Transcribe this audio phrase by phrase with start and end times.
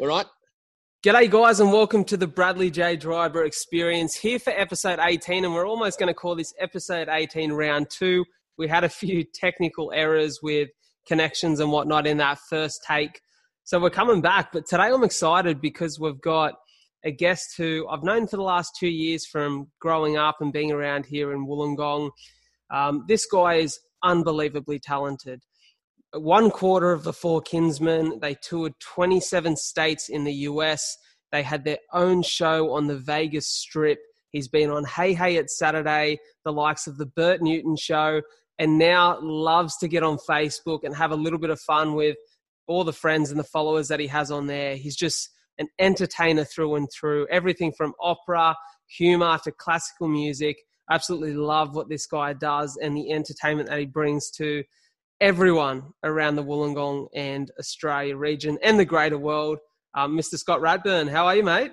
[0.00, 0.24] All right.
[1.04, 2.96] G'day, guys, and welcome to the Bradley J.
[2.96, 5.44] Driver Experience here for episode 18.
[5.44, 8.24] And we're almost going to call this episode 18 round two.
[8.56, 10.70] We had a few technical errors with
[11.06, 13.20] connections and whatnot in that first take.
[13.64, 14.52] So we're coming back.
[14.52, 16.54] But today I'm excited because we've got
[17.04, 20.72] a guest who I've known for the last two years from growing up and being
[20.72, 22.10] around here in Wollongong.
[22.72, 25.42] Um, this guy is unbelievably talented
[26.12, 28.18] one quarter of the Four Kinsmen.
[28.20, 30.96] They toured 27 states in the US.
[31.32, 34.00] They had their own show on the Vegas Strip.
[34.30, 38.22] He's been on Hey Hey It's Saturday, the likes of the Bert Newton Show,
[38.58, 42.16] and now loves to get on Facebook and have a little bit of fun with
[42.66, 44.76] all the friends and the followers that he has on there.
[44.76, 47.26] He's just an entertainer through and through.
[47.28, 48.56] Everything from opera,
[48.86, 50.56] humor to classical music.
[50.90, 54.64] Absolutely love what this guy does and the entertainment that he brings to
[55.20, 59.58] everyone around the Wollongong and Australia region and the greater world.
[59.94, 60.36] Um, Mr.
[60.36, 61.72] Scott Radburn, how are you, mate?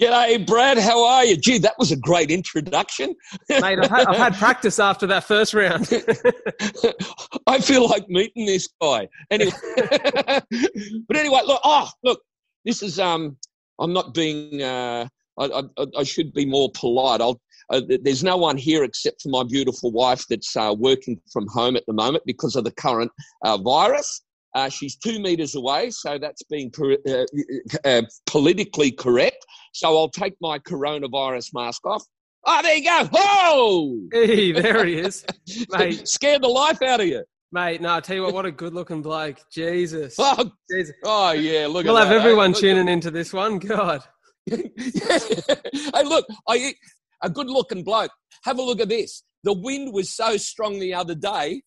[0.00, 0.76] G'day, Brad.
[0.76, 1.38] How are you?
[1.38, 3.14] Gee, that was a great introduction.
[3.48, 5.88] Mate, I've had, I've had practice after that first round.
[7.46, 9.08] I feel like meeting this guy.
[9.30, 11.60] Anyway, but anyway, look.
[11.64, 12.20] Oh, look.
[12.66, 13.38] This is um.
[13.80, 14.62] I'm not being.
[14.62, 17.22] Uh, I, I, I should be more polite.
[17.22, 21.46] I'll uh, there's no one here except for my beautiful wife that's uh, working from
[21.48, 23.10] home at the moment because of the current
[23.44, 24.22] uh, virus.
[24.54, 27.24] Uh, she's two meters away, so that's being uh,
[27.84, 29.44] uh, politically correct.
[29.74, 32.02] So I'll take my coronavirus mask off.
[32.46, 33.08] Oh, there you go.
[33.12, 34.00] Oh!
[34.12, 35.26] Hey, there he is.
[35.70, 36.08] Mate.
[36.08, 37.24] Scared the life out of you.
[37.52, 39.40] Mate, no, I tell you what, what a good looking bloke.
[39.52, 40.16] Jesus.
[40.18, 40.94] Oh, Jesus.
[41.04, 42.18] oh yeah, look we'll have that.
[42.18, 43.58] everyone hey, tuning into this one.
[43.58, 44.02] God.
[44.46, 44.62] hey,
[46.04, 46.74] look, I
[47.22, 48.10] a good looking bloke.
[48.44, 49.22] Have a look at this.
[49.44, 51.62] The wind was so strong the other day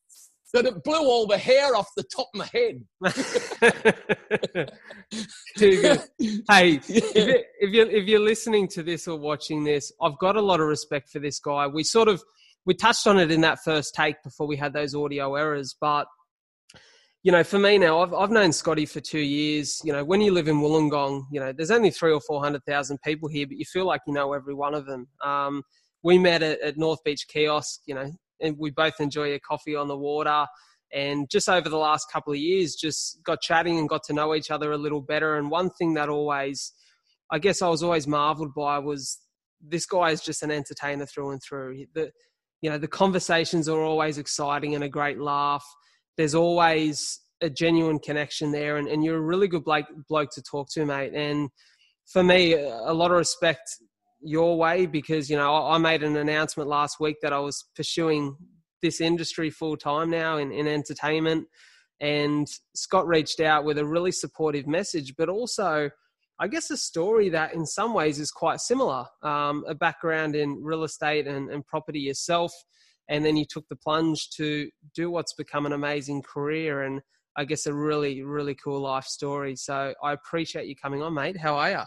[0.54, 2.84] that it blew all the hair off the top of my head.
[5.58, 6.02] Too good.
[6.50, 6.80] Hey, yeah.
[6.90, 10.42] if, you, if, you're, if you're listening to this or watching this, I've got a
[10.42, 11.68] lot of respect for this guy.
[11.68, 12.24] We sort of
[12.66, 16.08] we touched on it in that first take before we had those audio errors, but
[17.24, 19.82] you know, for me now, I've, I've known Scotty for two years.
[19.84, 23.28] You know, when you live in Wollongong, you know, there's only three or 400,000 people
[23.28, 25.08] here, but you feel like you know every one of them.
[25.24, 25.64] Um,
[26.02, 28.10] we met at, at North Beach Kiosk, you know,
[28.42, 30.46] and we both enjoy a coffee on the water.
[30.94, 34.34] And just over the last couple of years, just got chatting and got to know
[34.34, 35.36] each other a little better.
[35.36, 36.72] And one thing that always,
[37.30, 39.20] I guess I was always marveled by was
[39.62, 41.86] this guy is just an entertainer through and through.
[41.94, 42.12] The,
[42.62, 45.66] you know, the conversations are always exciting and a great laugh
[46.20, 50.42] there's always a genuine connection there, and, and you're a really good bloke, bloke to
[50.42, 51.14] talk to, mate.
[51.16, 51.50] And
[52.06, 53.62] for me, a lot of respect
[54.20, 58.36] your way because you know I made an announcement last week that I was pursuing
[58.82, 61.48] this industry full time now in, in entertainment,
[62.02, 65.90] and Scott reached out with a really supportive message, but also.
[66.42, 69.04] I guess a story that in some ways is quite similar.
[69.22, 72.54] Um, a background in real estate and, and property yourself,
[73.10, 77.02] and then you took the plunge to do what's become an amazing career and
[77.36, 79.56] I guess a really, really cool life story.
[79.56, 81.38] So I appreciate you coming on, mate.
[81.38, 81.82] How are you?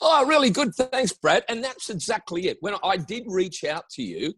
[0.00, 0.74] Oh, really good.
[0.74, 1.44] Thanks, Brad.
[1.48, 2.56] And that's exactly it.
[2.60, 4.34] When I did reach out to you,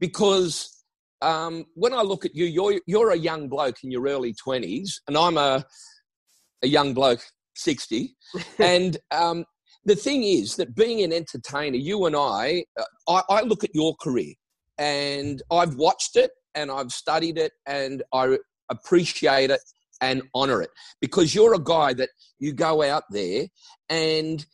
[0.00, 0.84] because
[1.22, 5.00] um, when I look at you, you're you're a young bloke in your early twenties,
[5.06, 5.64] and I'm a
[6.62, 7.20] a young bloke,
[7.54, 8.16] sixty.
[8.58, 9.44] and um,
[9.84, 13.74] the thing is that being an entertainer, you and I, uh, I, I look at
[13.74, 14.34] your career,
[14.78, 18.38] and I've watched it and I've studied it and I
[18.70, 19.60] appreciate it
[20.00, 20.70] and honor it
[21.00, 23.46] because you're a guy that you go out there
[23.88, 24.44] and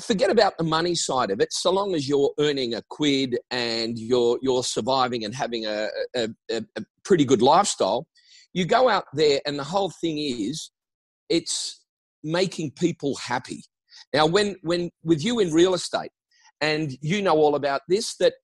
[0.00, 1.52] forget about the money side of it.
[1.52, 6.28] So long as you're earning a quid and you're you're surviving and having a, a,
[6.50, 6.62] a,
[7.04, 8.06] pretty good lifestyle
[8.52, 10.70] you go out there and the whole thing is
[11.28, 11.80] it's
[12.22, 13.64] making people happy.
[14.12, 16.10] Now when when with you in real estate
[16.60, 18.34] and you know all about this that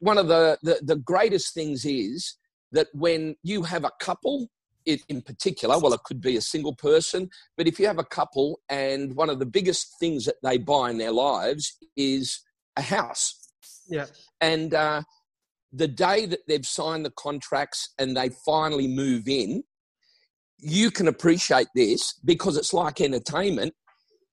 [0.00, 2.36] one of the, the, the greatest things is
[2.72, 4.48] that when you have a couple
[4.84, 8.04] it, in particular, well, it could be a single person, but if you have a
[8.04, 12.40] couple and one of the biggest things that they buy in their lives is
[12.76, 13.48] a house.
[13.88, 14.06] Yeah.
[14.40, 15.02] And uh,
[15.72, 19.62] the day that they've signed the contracts and they finally move in,
[20.58, 23.74] you can appreciate this because it's like entertainment.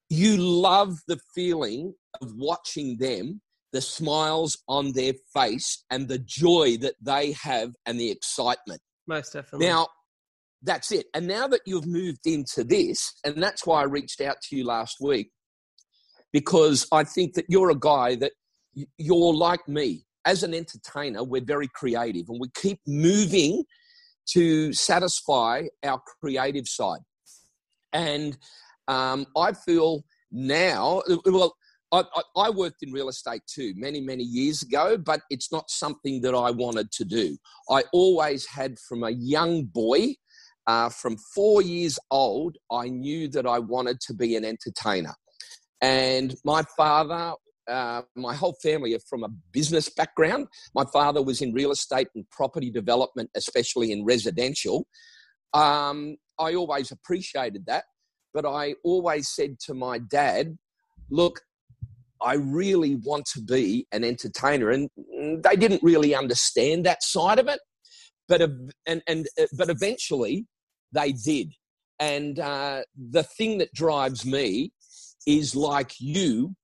[0.09, 6.77] You love the feeling of watching them the smiles on their face and the joy
[6.77, 8.81] that they have and the excitement.
[9.07, 9.68] Most definitely.
[9.68, 9.88] Now,
[10.62, 11.07] that's it.
[11.13, 14.66] And now that you've moved into this, and that's why I reached out to you
[14.66, 15.31] last week,
[16.33, 18.33] because I think that you're a guy that
[18.98, 20.06] you're like me.
[20.25, 23.63] As an entertainer, we're very creative and we keep moving
[24.33, 27.01] to satisfy our creative side.
[27.94, 28.38] And
[28.89, 31.56] Um, I feel now, well,
[31.91, 35.69] I, I, I, worked in real estate too many, many years ago, but it's not
[35.69, 37.38] something that I wanted to do.
[37.69, 40.15] I always had from a young boy,
[40.68, 45.15] uh, from four years old, I knew that I wanted to be an entertainer.
[45.81, 47.33] And my father,
[47.68, 50.47] uh, my whole family are from a business background.
[50.75, 54.85] My father was in real estate and property development, especially in residential.
[55.53, 57.85] Um, I always appreciated that,
[58.33, 60.57] but I always said to my dad,
[61.09, 61.42] look,
[62.21, 64.69] I really want to be an entertainer.
[64.69, 64.89] And
[65.44, 67.60] they didn't really understand that side of it.
[68.27, 68.42] But,
[68.86, 70.45] and, and, uh, but eventually
[70.92, 71.54] they did.
[72.00, 74.71] And uh, the thing that drives me
[75.25, 76.56] is like you,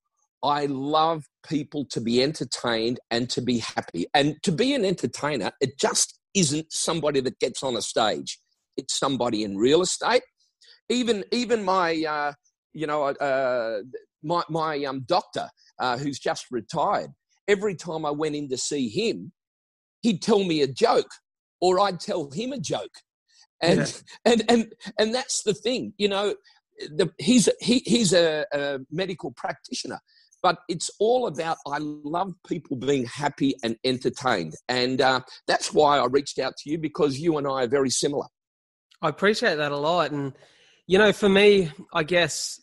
[0.43, 4.05] I love people to be entertained and to be happy.
[4.13, 8.39] And to be an entertainer, it just isn't somebody that gets on a stage.
[8.77, 10.21] It's somebody in real estate.
[10.89, 12.33] Even even my uh,
[12.73, 13.79] you know uh,
[14.25, 15.49] my, my um, doctor,
[15.79, 17.11] uh, who's just retired,
[17.47, 19.31] every time I went in to see him,
[20.01, 21.11] he'd tell me a joke
[21.61, 22.91] or I'd tell him a joke.
[23.61, 23.85] And, yeah.
[24.31, 26.35] and, and, and that's the thing, you know,
[26.89, 29.99] the, he's, he, he's a, a medical practitioner
[30.43, 35.97] but it's all about i love people being happy and entertained and uh, that's why
[35.97, 38.27] i reached out to you because you and i are very similar
[39.01, 40.33] i appreciate that a lot and
[40.85, 42.59] you know for me i guess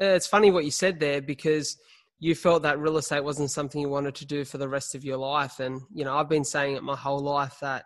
[0.00, 1.78] Uh, it's funny what you said there because
[2.18, 5.04] you felt that real estate wasn't something you wanted to do for the rest of
[5.04, 5.60] your life.
[5.60, 7.84] And you know i've been saying it my whole life that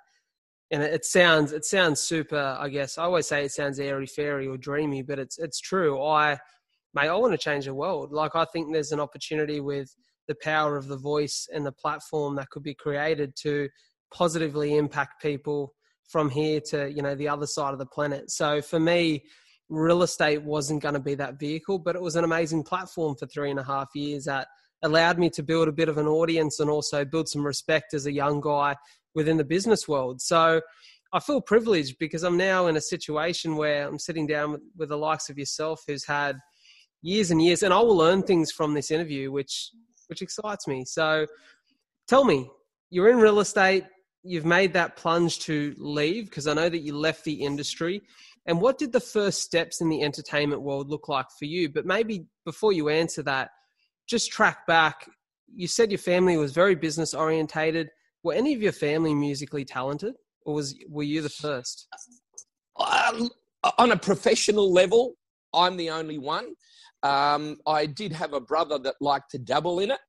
[0.71, 4.47] and it sounds it sounds super i guess i always say it sounds airy fairy
[4.47, 6.03] or dreamy but it's it's true.
[6.03, 6.39] I
[6.95, 8.13] mate i want to change the world.
[8.13, 9.95] Like i think there's an opportunity with
[10.29, 13.69] the power of the voice and the platform that could be created to
[14.13, 15.75] positively impact people
[16.09, 18.31] from here to you know the other side of the planet.
[18.31, 19.25] So for me
[19.71, 23.27] real estate wasn't going to be that vehicle, but it was an amazing platform for
[23.27, 24.49] three and a half years that
[24.83, 28.07] allowed me to build a bit of an audience and also build some respect as
[28.07, 28.75] a young guy
[29.15, 30.21] within the business world.
[30.21, 30.61] So
[31.13, 34.97] I feel privileged because I'm now in a situation where I'm sitting down with, the
[34.97, 36.39] likes of yourself who's had
[37.03, 39.71] years and years, and I will learn things from this interview, which
[40.09, 40.85] which excites me.
[40.85, 41.27] So
[42.09, 42.51] tell me,
[42.91, 43.85] you're in real estate,
[44.25, 48.03] you've made that plunge to leave because I know that you left the industry.
[48.47, 51.69] And what did the first steps in the entertainment world look like for you?
[51.69, 53.51] But maybe before you answer that,
[54.09, 55.09] just track back.
[55.55, 57.91] You said your family was very business orientated.
[58.23, 60.15] Were any of your family musically talented,
[60.45, 61.87] or was were you the first?
[62.79, 63.31] Um,
[63.79, 65.15] on a professional level,
[65.55, 66.55] I'm the only one.
[67.03, 70.01] Um, I did have a brother that liked to dabble in it.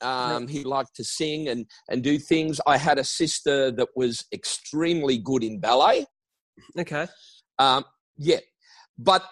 [0.00, 2.60] Um, he liked to sing and, and do things.
[2.66, 6.06] I had a sister that was extremely good in ballet.
[6.78, 7.06] Okay.
[7.58, 7.84] Um,
[8.16, 8.38] yeah,
[8.98, 9.24] but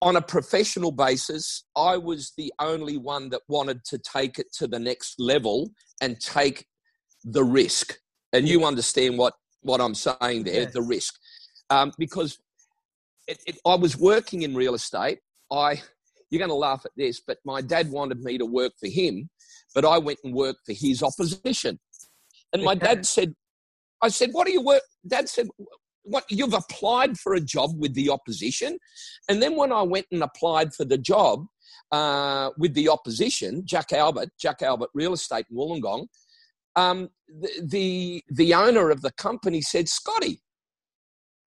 [0.00, 4.66] on a professional basis, I was the only one that wanted to take it to
[4.66, 5.70] the next level
[6.00, 6.66] and take
[7.24, 7.98] the risk.
[8.32, 11.14] And you understand what, what I'm saying there, the risk.
[11.70, 12.38] Um, because
[13.26, 15.18] it, it, I was working in real estate.
[15.50, 15.80] I,
[16.30, 19.28] you're going to laugh at this, but my dad wanted me to work for him,
[19.74, 21.78] but I went and worked for his opposition.
[22.52, 23.34] And my dad said,
[24.02, 24.82] I said, what do you work?
[25.06, 25.48] Dad said,
[26.04, 28.78] what you've applied for a job with the opposition,
[29.28, 31.46] and then when I went and applied for the job
[31.90, 36.06] uh, with the opposition, Jack Albert, Jack Albert Real Estate in Wollongong,
[36.74, 40.40] um, the, the, the owner of the company said, Scotty,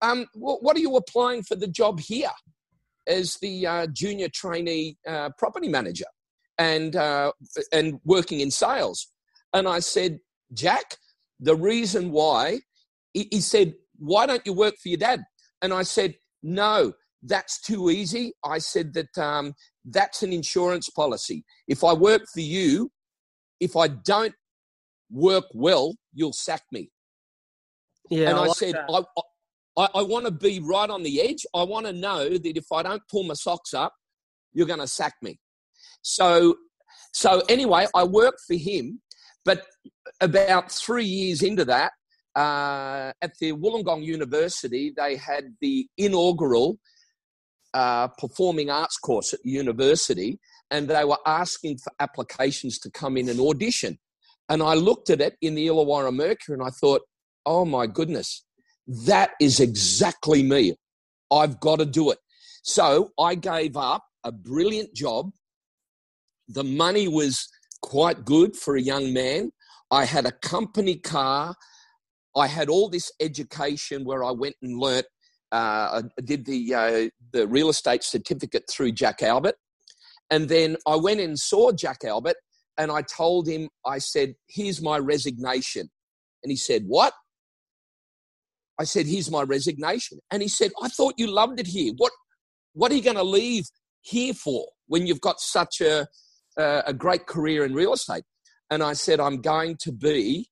[0.02, 2.32] um, what are you applying for the job here
[3.08, 6.06] as the uh, junior trainee uh, property manager
[6.58, 7.32] and uh,
[7.72, 9.08] and working in sales?
[9.54, 10.20] And I said,
[10.54, 10.98] Jack,
[11.40, 12.60] the reason why
[13.14, 15.22] he said why don't you work for your dad?
[15.62, 18.34] And I said, no, that's too easy.
[18.44, 21.44] I said that um, that's an insurance policy.
[21.68, 22.92] If I work for you,
[23.60, 24.34] if I don't
[25.10, 26.90] work well, you'll sack me.
[28.10, 29.02] Yeah, and I, I like said, I,
[29.78, 31.46] I, I want to be right on the edge.
[31.56, 33.94] I want to know that if I don't pull my socks up,
[34.54, 35.40] you're going to sack me.
[36.02, 36.56] So,
[37.14, 39.02] so anyway, I worked for him,
[39.44, 39.64] but
[40.22, 41.92] about three years into that,
[42.36, 46.80] uh, at the Wollongong University, they had the inaugural
[47.74, 50.39] uh, performing arts course at the university,
[50.72, 53.98] and they were asking for applications to come in and audition.
[54.50, 57.01] And I looked at it in the Illawarra Mercury and I thought,
[57.46, 58.44] oh my goodness,
[59.06, 60.75] that is exactly me.
[61.32, 62.20] I've got to do it.
[62.63, 65.32] So I gave up a brilliant job.
[66.48, 67.48] The money was
[67.82, 69.51] quite good for a young man.
[69.92, 71.56] I had a company car
[72.36, 75.06] I had all this education where I went and learnt
[75.51, 79.56] uh, I did the uh, the real estate certificate through Jack Albert,
[80.30, 82.36] and then I went and saw Jack Albert,
[82.77, 85.89] and I told him, I said, "Here's my resignation,"
[86.44, 87.13] and he said, "What?"
[88.80, 91.94] I said, "Here's my resignation," and he said, "I thought you loved it here.
[91.96, 92.12] What
[92.74, 93.65] what are you going to leave
[94.01, 96.08] here for when you've got such a
[96.58, 98.24] a great career in real estate?"
[98.70, 100.50] And I said, "I'm going to be."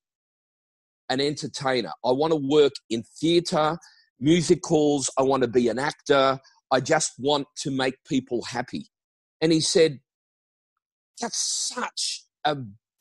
[1.08, 1.92] An entertainer.
[2.04, 3.78] I want to work in theatre
[4.20, 5.10] musicals.
[5.18, 6.38] I want to be an actor.
[6.70, 8.86] I just want to make people happy.
[9.40, 10.00] And he said,
[11.20, 12.56] That's such a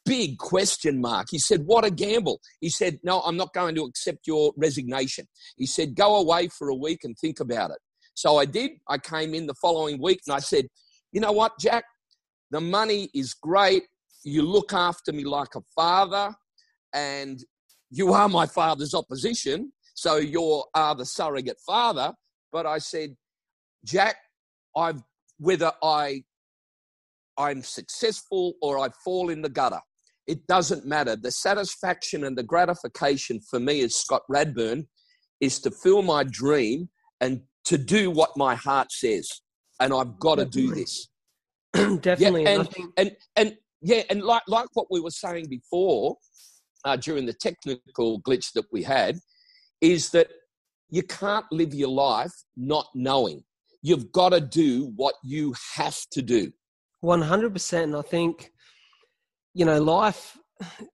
[0.05, 1.27] big question mark.
[1.31, 2.39] He said, What a gamble.
[2.59, 5.25] He said, No, I'm not going to accept your resignation.
[5.57, 7.77] He said, Go away for a week and think about it.
[8.15, 8.71] So I did.
[8.87, 10.67] I came in the following week and I said,
[11.11, 11.85] You know what, Jack?
[12.51, 13.83] The money is great.
[14.23, 16.33] You look after me like a father,
[16.93, 17.43] and
[17.93, 19.71] you are my father's opposition.
[19.93, 22.11] So you are the surrogate father.
[22.51, 23.15] But I said,
[23.85, 24.15] Jack,
[24.75, 25.03] I've
[25.37, 26.23] whether I
[27.37, 29.81] I'm successful or I fall in the gutter.
[30.25, 31.15] It doesn't matter.
[31.15, 34.87] The satisfaction and the gratification for me as Scott Radburn
[35.39, 36.89] is to feel my dream
[37.21, 39.29] and to do what my heart says.
[39.79, 41.09] And I've got to do this.
[41.73, 42.43] Definitely.
[42.43, 46.17] Yeah, and, and, and, yeah, and like, like what we were saying before
[46.85, 49.17] uh, during the technical glitch that we had,
[49.81, 50.27] is that
[50.89, 53.43] you can't live your life not knowing.
[53.81, 56.51] You've got to do what you have to do.
[57.03, 57.97] 100%.
[57.97, 58.51] I think,
[59.53, 60.37] you know, life,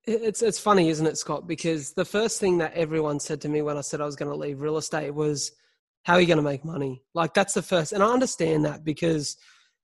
[0.05, 1.47] it's, it's funny, isn't it, Scott?
[1.47, 4.31] Because the first thing that everyone said to me when I said I was going
[4.31, 5.51] to leave real estate was,
[6.03, 7.03] how are you going to make money?
[7.13, 7.91] Like, that's the first.
[7.91, 9.37] And I understand that because,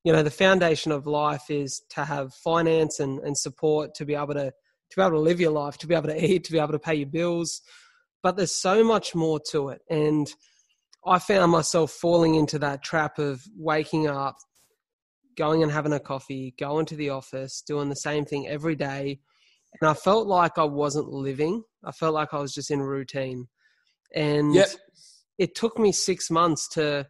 [0.03, 4.15] you know, the foundation of life is to have finance and, and support to be
[4.15, 4.51] able to,
[4.91, 6.71] to be able to live your life, to be able to eat, to be able
[6.71, 7.61] to pay your bills,
[8.23, 9.81] but there's so much more to it.
[9.89, 10.33] And
[11.05, 14.37] I found myself falling into that trap of waking up,
[15.37, 19.19] going and having a coffee, going to the office, doing the same thing every day.
[19.79, 21.63] And I felt like I wasn't living.
[21.83, 23.47] I felt like I was just in routine.
[24.15, 24.69] And yep.
[25.37, 27.07] it took me six months to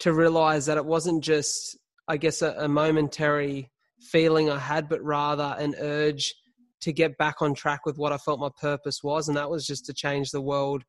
[0.00, 1.78] to realize that it wasn't just,
[2.08, 6.34] I guess, a, a momentary feeling I had, but rather an urge
[6.84, 9.66] to get back on track with what I felt my purpose was, and that was
[9.66, 10.84] just to change the world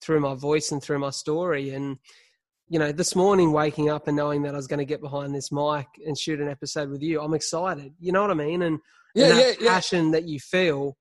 [0.00, 1.70] through my voice and through my story.
[1.70, 1.98] And
[2.68, 5.34] you know, this morning waking up and knowing that I was going to get behind
[5.34, 7.94] this mic and shoot an episode with you, I'm excited.
[7.98, 8.62] You know what I mean?
[8.62, 8.78] And,
[9.14, 10.12] yeah, and that yeah, passion yeah.
[10.12, 10.98] that you feel,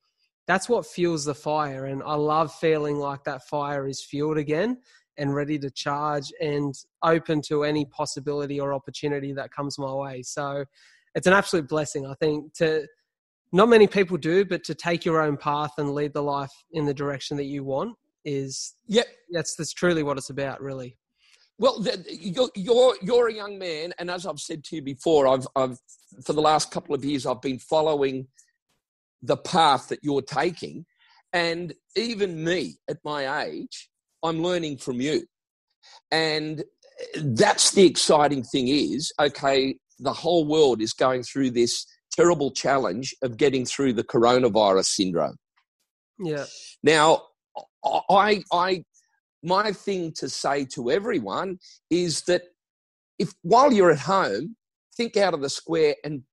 [0.47, 1.85] that's what fuels the fire.
[1.85, 4.77] And I love feeling like that fire is fueled again
[5.17, 6.73] and ready to charge and
[7.03, 10.21] open to any possibility or opportunity that comes my way.
[10.21, 10.63] So
[11.15, 12.87] it's an absolute blessing, I think, to
[13.51, 16.85] not many people do, but to take your own path and lead the life in
[16.85, 20.97] the direction that you want is yeah, that's that's truly what it's about, really.
[21.57, 25.27] Well, the, you're, you're you're a young man, and as I've said to you before,
[25.27, 25.79] I've I've
[26.23, 28.27] for the last couple of years I've been following
[29.21, 30.85] the path that you're taking,
[31.33, 33.89] and even me at my age,
[34.23, 35.25] I'm learning from you,
[36.11, 36.63] and
[37.15, 38.67] that's the exciting thing.
[38.67, 41.85] Is okay, the whole world is going through this
[42.17, 45.37] terrible challenge of getting through the coronavirus syndrome.
[46.19, 46.45] Yeah.
[46.83, 47.23] Now,
[48.09, 48.83] I, I,
[49.43, 51.59] my thing to say to everyone
[51.89, 52.43] is that
[53.19, 54.55] if while you're at home,
[54.95, 56.23] think out of the square and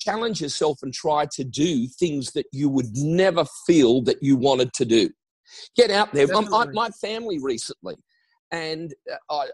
[0.00, 4.72] challenge yourself and try to do things that you would never feel that you wanted
[4.74, 5.10] to do.
[5.76, 6.26] Get out there.
[6.34, 7.96] I, my family recently,
[8.50, 9.46] and uh, I,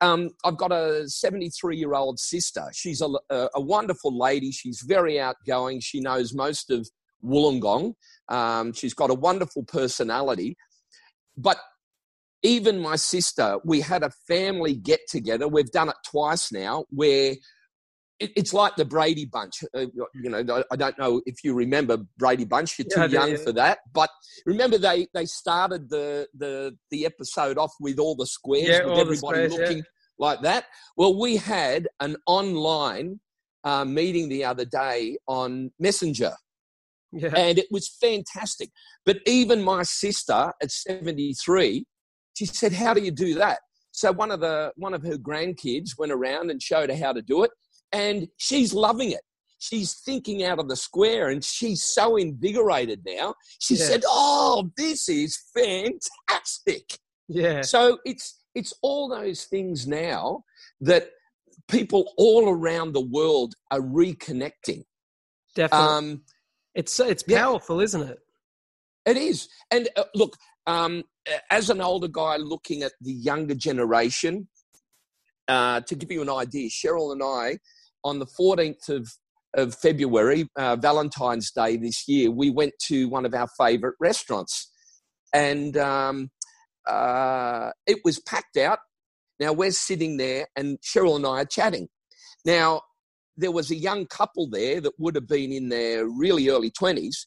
[0.00, 2.64] um, I've got a 73 year old sister.
[2.72, 4.52] She's a, a, wonderful lady.
[4.52, 5.80] She's very outgoing.
[5.80, 6.88] She knows most of
[7.24, 7.94] Wollongong.
[8.28, 10.56] Um, she's got a wonderful personality.
[11.36, 11.58] But
[12.42, 15.48] even my sister, we had a family get together.
[15.48, 17.34] We've done it twice now where
[18.20, 19.62] it's like the Brady Bunch.
[19.74, 22.78] Uh, you know, I don't know if you remember Brady Bunch.
[22.78, 23.44] You're too yeah, young yeah.
[23.44, 24.10] for that, but
[24.46, 28.98] remember they they started the the the episode off with all the squares yeah, with
[28.98, 29.82] everybody squares, looking
[30.18, 30.64] like that.
[30.96, 33.20] Well, we had an online
[33.64, 36.34] uh, meeting the other day on Messenger.
[37.12, 37.32] Yeah.
[37.34, 38.70] And it was fantastic.
[39.06, 41.86] But even my sister at 73,
[42.34, 43.60] she said, How do you do that?
[43.92, 47.22] So one of the one of her grandkids went around and showed her how to
[47.22, 47.50] do it
[47.92, 49.20] and she's loving it.
[49.58, 53.34] She's thinking out of the square and she's so invigorated now.
[53.58, 53.84] She yeah.
[53.84, 56.98] said, Oh, this is fantastic.
[57.28, 57.62] Yeah.
[57.62, 60.44] So it's it's all those things now
[60.80, 61.10] that
[61.68, 64.84] people all around the world are reconnecting.
[65.54, 65.86] Definitely.
[65.86, 66.22] Um,
[66.74, 67.84] it's it's powerful, yeah.
[67.84, 68.18] isn't it?
[69.06, 69.48] It is.
[69.70, 71.02] And uh, look, um,
[71.50, 74.48] as an older guy looking at the younger generation,
[75.48, 77.58] uh, to give you an idea, Cheryl and I,
[78.04, 79.12] on the 14th of,
[79.54, 84.70] of February, uh, Valentine's Day this year, we went to one of our favourite restaurants.
[85.32, 86.30] And um,
[86.86, 88.78] uh, it was packed out.
[89.38, 91.88] Now we're sitting there, and Cheryl and I are chatting.
[92.44, 92.82] Now,
[93.36, 97.26] there was a young couple there that would have been in their really early 20s.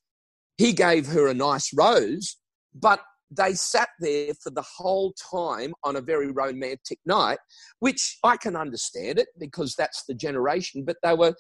[0.58, 2.36] He gave her a nice rose,
[2.76, 3.02] but
[3.32, 7.40] they sat there for the whole time on a very romantic night,
[7.80, 11.34] which I can understand it because that's the generation, but they were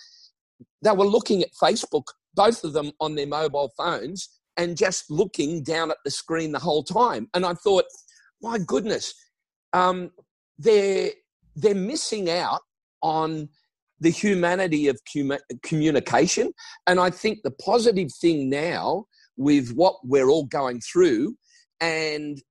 [0.84, 5.64] they were looking at Facebook, both of them on their mobile phones, and just looking
[5.64, 7.28] down at the screen the whole time.
[7.34, 7.86] And I thought,
[8.42, 9.14] my goodness,
[9.74, 10.12] um,
[10.58, 11.12] they're
[11.56, 12.62] they're missing out
[13.02, 13.50] on
[14.00, 15.00] the humanity of
[15.64, 16.52] communication.
[16.88, 19.06] And I think the positive thing now
[19.38, 21.36] with what we're all going through,
[21.82, 22.42] and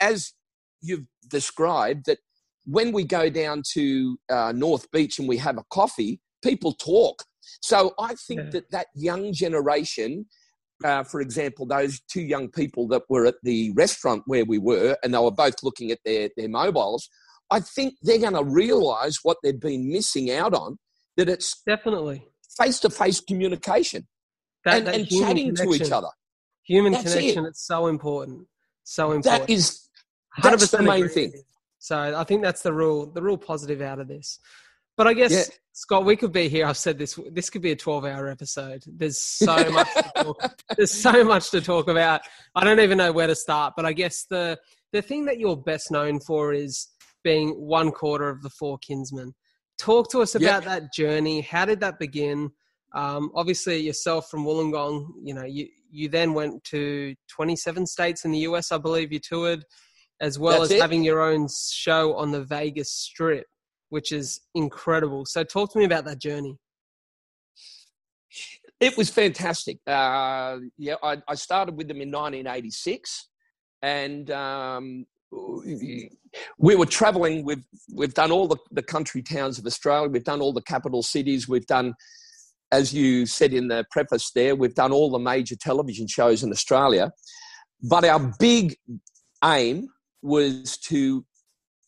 [0.00, 0.32] as
[0.80, 2.18] you've described, that
[2.64, 7.22] when we go down to uh, North Beach and we have a coffee, people talk.
[7.60, 8.50] So I think yeah.
[8.50, 10.26] that that young generation,
[10.84, 14.96] uh, for example, those two young people that were at the restaurant where we were,
[15.04, 17.08] and they were both looking at their, their mobiles,
[17.50, 20.78] I think they're going to realize what they've been missing out on
[21.16, 22.24] that it's definitely
[22.56, 24.06] face to face communication
[24.64, 25.78] that, and, that and chatting connection.
[25.78, 26.08] to each other.
[26.64, 27.48] Human that's connection, it.
[27.48, 28.46] it's so important.
[28.84, 29.46] So important.
[29.46, 29.88] That is
[30.42, 31.32] that's the main thing.
[31.78, 34.38] So I think that's the real the real positive out of this.
[34.96, 35.44] But I guess yeah.
[35.72, 36.66] Scott, we could be here.
[36.66, 37.18] I've said this.
[37.30, 38.84] This could be a twelve-hour episode.
[38.86, 39.88] There's so much.
[39.94, 42.20] To talk, there's so much to talk about.
[42.54, 43.74] I don't even know where to start.
[43.76, 44.58] But I guess the
[44.92, 46.88] the thing that you're best known for is
[47.22, 49.34] being one quarter of the four kinsmen.
[49.78, 51.40] Talk to us about that journey.
[51.40, 52.50] How did that begin?
[52.92, 58.32] Um, obviously, yourself from Wollongong, you know, you, you then went to 27 states in
[58.32, 59.64] the US, I believe you toured,
[60.20, 60.80] as well That's as it.
[60.80, 63.46] having your own show on the Vegas Strip,
[63.88, 65.24] which is incredible.
[65.26, 66.56] So, talk to me about that journey.
[68.80, 69.78] It was fantastic.
[69.86, 73.28] Uh, yeah, I, I, started with them in 1986,
[73.82, 80.08] and um, we were traveling we've we've done all the, the country towns of australia
[80.08, 81.94] we've done all the capital cities we've done
[82.72, 86.50] as you said in the preface there we've done all the major television shows in
[86.50, 87.10] australia
[87.82, 88.76] but our big
[89.44, 89.88] aim
[90.22, 91.24] was to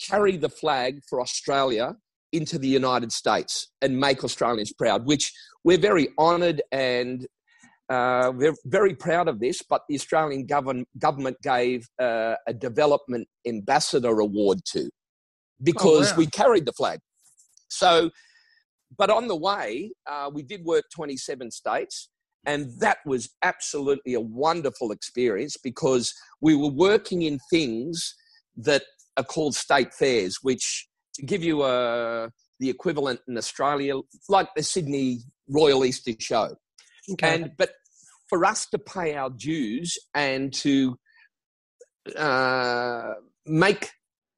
[0.01, 1.95] carry the flag for australia
[2.33, 5.33] into the united states and make australians proud which
[5.65, 7.27] we're very honoured and
[7.93, 13.29] uh, we're very proud of this, but the Australian government, government gave uh, a development
[13.47, 14.89] ambassador award to
[15.63, 16.19] because oh, wow.
[16.19, 16.99] we carried the flag.
[17.69, 18.11] So,
[18.97, 22.09] but on the way, uh, we did work 27 states,
[22.45, 28.15] and that was absolutely a wonderful experience because we were working in things
[28.57, 28.83] that
[29.17, 32.29] are called state fairs, which, to give you a, uh,
[32.59, 33.95] the equivalent in Australia,
[34.29, 36.57] like the Sydney Royal Easter Show.
[37.11, 37.35] Okay.
[37.35, 37.71] And but
[38.29, 40.97] for us to pay our dues and to
[42.17, 43.15] uh,
[43.47, 43.91] make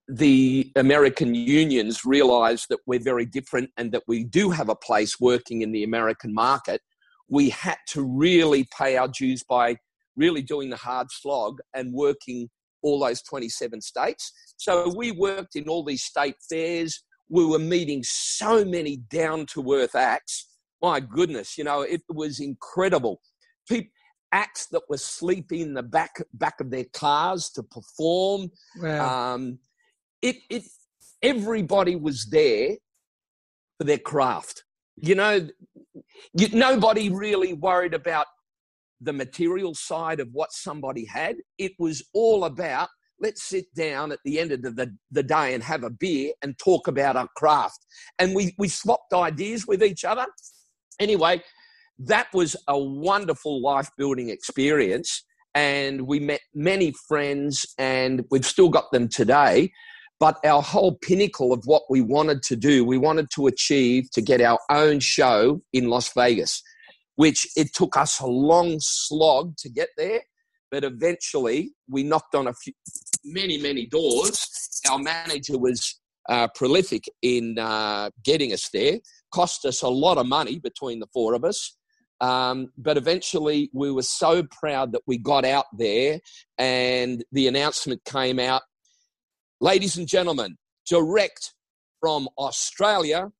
[0.09, 5.19] the American unions realize that we're very different and that we do have a place
[5.19, 6.81] working in the American market,
[7.29, 9.77] we had to really pay our dues by
[10.17, 12.49] really doing the hard slog and working
[12.83, 14.33] all those 27 states.
[14.59, 17.03] So we worked in all these state fairs.
[17.31, 20.51] We were meeting so many down to earth acts.
[20.83, 23.21] My goodness, you know, it was incredible
[23.67, 23.91] people,
[24.33, 28.51] acts that were sleeping in the back back of their cars to perform.
[28.83, 29.35] Wow.
[29.35, 29.59] Um,
[30.25, 30.63] it it
[31.23, 32.77] everybody was there
[33.79, 34.65] for their craft.
[34.97, 35.49] You know,
[36.35, 38.27] you, nobody really worried about
[39.01, 41.37] the material side of what somebody had.
[41.59, 42.89] It was all about
[43.21, 46.59] let's sit down at the end of the, the day and have a beer and
[46.59, 47.79] talk about our craft.
[48.19, 50.27] And we, we swapped ideas with each other.
[51.01, 51.43] Anyway,
[51.99, 55.25] that was a wonderful life building experience.
[55.55, 59.73] And we met many friends, and we've still got them today.
[60.25, 64.23] But our whole pinnacle of what we wanted to do, we wanted to achieve to
[64.23, 66.63] get our own show in Las Vegas,
[67.17, 70.23] which it took us a long slog to get there.
[70.71, 72.73] But eventually, we knocked on a few,
[73.23, 74.81] many, many doors.
[74.91, 79.01] Our manager was uh, prolific in uh, getting us there.
[79.31, 81.77] Cost us a lot of money between the four of us.
[82.23, 86.21] Um, but eventually, we were so proud that we got out there
[86.57, 88.63] and the announcement came out.
[89.65, 91.55] Ladies and gentlemen, direct
[91.99, 93.31] from Australia,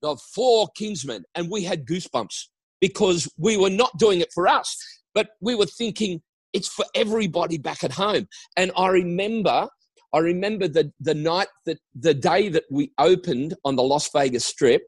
[0.00, 1.24] the four kinsmen.
[1.34, 2.46] And we had goosebumps
[2.80, 4.74] because we were not doing it for us,
[5.14, 6.22] but we were thinking,
[6.54, 8.28] it's for everybody back at home.
[8.56, 9.68] And I remember,
[10.14, 14.46] I remember the the night that the day that we opened on the Las Vegas
[14.46, 14.84] Strip.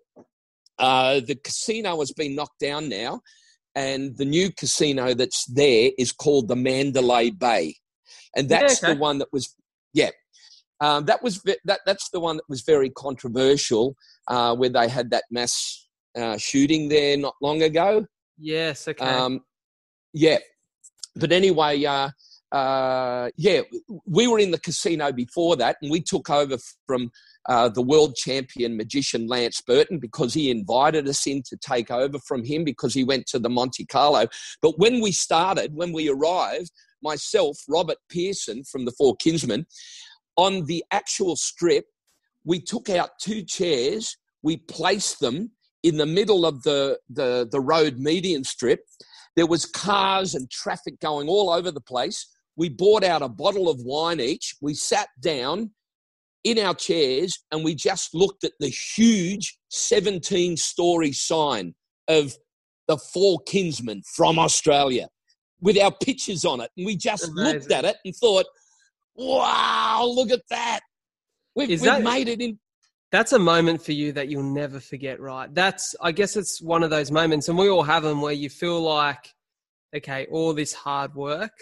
[0.79, 3.21] Uh, the casino has been knocked down now,
[3.75, 7.75] and the new casino that's there is called the Mandalay Bay,
[8.35, 8.95] and that's yeah, okay.
[8.95, 9.55] the one that was
[9.93, 10.09] yeah.
[10.81, 11.81] Um, that was that.
[11.85, 13.97] That's the one that was very controversial,
[14.29, 18.07] uh, where they had that mass uh, shooting there not long ago.
[18.38, 18.88] Yes.
[18.88, 19.05] Okay.
[19.05, 19.40] Um,
[20.12, 20.38] yeah,
[21.14, 22.11] but anyway, uh,
[22.53, 23.61] uh, yeah,
[24.07, 27.11] we were in the casino before that, and we took over from
[27.49, 32.19] uh, the world champion magician Lance Burton because he invited us in to take over
[32.27, 34.27] from him because he went to the Monte Carlo.
[34.61, 36.71] But when we started, when we arrived,
[37.03, 39.66] myself, Robert Pearson from the Four Kinsmen,
[40.37, 41.87] on the actual strip,
[42.45, 45.51] we took out two chairs, we placed them
[45.83, 48.81] in the middle of the, the, the road median strip,
[49.37, 52.27] there was cars and traffic going all over the place.
[52.57, 54.55] We bought out a bottle of wine each.
[54.61, 55.71] We sat down
[56.45, 61.75] in our chairs and we just looked at the huge 17 story sign
[62.09, 62.35] of
[62.88, 65.09] the four kinsmen from Australia
[65.61, 66.71] with our pictures on it.
[66.77, 67.61] And we just Amazing.
[67.61, 68.47] looked at it and thought,
[69.16, 70.81] wow, look at that.
[71.55, 72.59] We've, we've that, made it in.
[73.12, 75.53] That's a moment for you that you'll never forget, right?
[75.53, 78.49] That's, I guess it's one of those moments, and we all have them where you
[78.49, 79.29] feel like,
[79.96, 81.53] okay, all this hard work,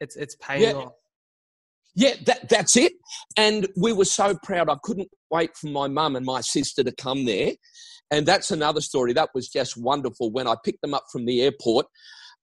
[0.00, 0.82] it's it's paying yeah.
[0.82, 0.92] off.
[1.94, 2.92] Yeah, that, that's it.
[3.36, 4.68] And we were so proud.
[4.68, 7.52] I couldn't wait for my mum and my sister to come there.
[8.10, 9.12] And that's another story.
[9.12, 11.86] That was just wonderful when I picked them up from the airport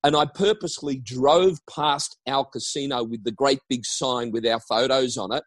[0.07, 5.17] and I purposely drove past our casino with the great big sign with our photos
[5.17, 5.43] on it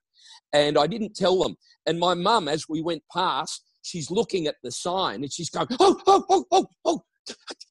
[0.53, 1.57] and I didn't tell them.
[1.87, 5.68] And my mum, as we went past, she's looking at the sign and she's going,
[5.81, 7.01] oh, oh, oh, oh, oh,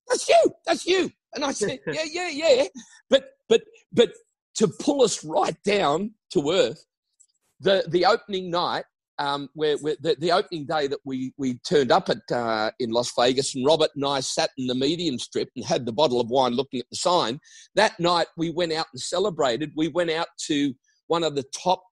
[0.08, 1.12] that's you, that's you.
[1.36, 2.63] And I said, yeah, yeah, yeah.
[3.08, 3.62] But, but,
[3.93, 4.10] but
[4.56, 6.84] to pull us right down to earth,
[7.60, 8.86] the, the opening night,
[9.19, 12.89] um, where, where the, the, opening day that we, we turned up at uh, in
[12.91, 16.21] Las Vegas, and Robert and I sat in the medium strip and had the bottle
[16.21, 17.39] of wine looking at the sign.
[17.75, 19.73] That night we went out and celebrated.
[19.75, 20.73] We went out to
[21.08, 21.84] one of the top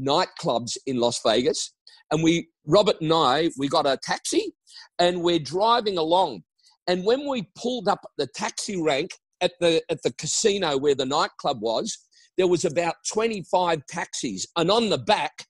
[0.00, 1.72] nightclubs in Las Vegas.
[2.12, 4.54] And we, Robert and I, we got a taxi
[4.98, 6.42] and we're driving along.
[6.86, 11.04] And when we pulled up the taxi rank at the, at the casino where the
[11.04, 11.98] nightclub was,
[12.36, 14.46] there was about 25 taxis.
[14.56, 15.46] And on the back,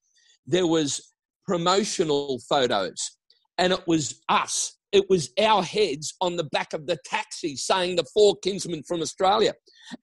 [0.46, 1.09] there was
[1.50, 3.16] promotional photos.
[3.58, 4.78] And it was us.
[4.92, 9.02] It was our heads on the back of the taxi saying the four kinsmen from
[9.02, 9.54] Australia.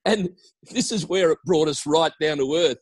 [0.03, 0.29] And
[0.71, 2.79] this is where it brought us right down to earth.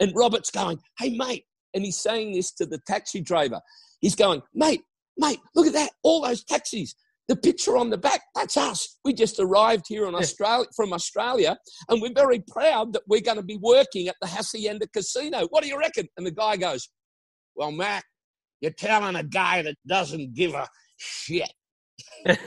[0.00, 1.44] And Robert's going, Hey, mate.
[1.74, 3.60] And he's saying this to the taxi driver.
[4.00, 4.82] He's going, Mate,
[5.16, 5.90] mate, look at that.
[6.02, 6.96] All those taxis.
[7.28, 8.98] The picture on the back, that's us.
[9.04, 13.36] We just arrived here in Australia from Australia, and we're very proud that we're going
[13.36, 15.46] to be working at the Hacienda Casino.
[15.50, 16.08] What do you reckon?
[16.16, 16.88] And the guy goes,
[17.58, 18.04] Well, Mac,
[18.60, 21.52] you're telling a guy that doesn't give a shit.
[22.24, 22.38] and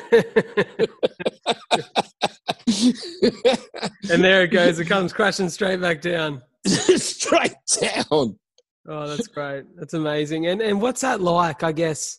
[4.24, 4.80] there it goes.
[4.80, 6.42] It comes crashing straight back down.
[6.66, 8.40] straight down.
[8.88, 9.66] Oh, that's great.
[9.76, 10.48] That's amazing.
[10.48, 11.62] And and what's that like?
[11.62, 12.18] I guess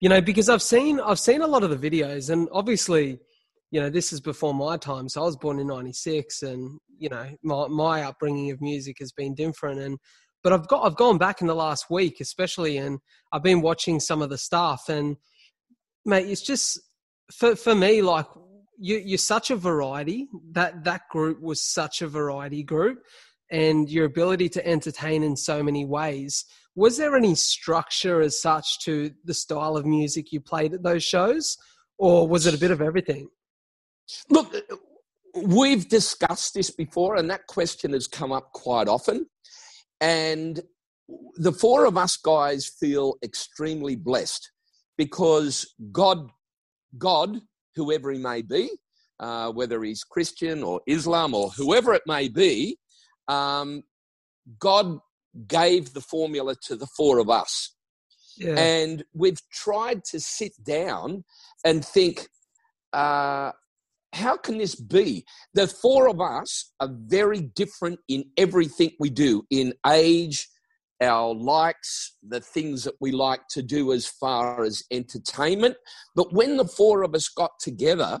[0.00, 3.18] you know because I've seen I've seen a lot of the videos, and obviously,
[3.72, 5.08] you know, this is before my time.
[5.08, 9.10] So I was born in '96, and you know, my my upbringing of music has
[9.10, 9.80] been different.
[9.80, 9.98] And
[10.42, 13.00] but I've got I've gone back in the last week, especially, and
[13.32, 15.16] I've been watching some of the stuff, and
[16.04, 16.80] mate, it's just
[17.32, 18.26] for for me like
[18.78, 20.28] you, you're such a variety.
[20.52, 23.02] That that group was such a variety group,
[23.50, 26.44] and your ability to entertain in so many ways.
[26.76, 31.04] Was there any structure as such to the style of music you played at those
[31.04, 31.56] shows,
[31.98, 33.28] or was it a bit of everything?
[34.28, 34.54] Look,
[35.34, 39.26] we've discussed this before, and that question has come up quite often.
[40.00, 40.62] And
[41.36, 44.50] the four of us guys feel extremely blessed
[44.96, 46.30] because God,
[46.96, 47.40] God
[47.76, 48.70] whoever he may be,
[49.18, 52.78] uh, whether he's Christian or Islam or whoever it may be,
[53.28, 53.82] um,
[54.58, 54.98] God
[55.46, 57.74] gave the formula to the four of us.
[58.36, 58.58] Yeah.
[58.58, 61.24] And we've tried to sit down
[61.64, 62.28] and think,
[62.92, 63.52] uh,
[64.12, 65.24] how can this be?
[65.54, 70.48] The four of us are very different in everything we do in age,
[71.00, 75.76] our likes, the things that we like to do as far as entertainment.
[76.14, 78.20] But when the four of us got together,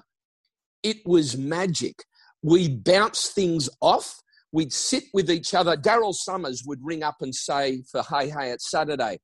[0.82, 2.04] it was magic.
[2.42, 4.20] We bounced things off.
[4.52, 5.76] We'd sit with each other.
[5.76, 9.18] Daryl Somers would ring up and say, for Hey, hey, it's Saturday.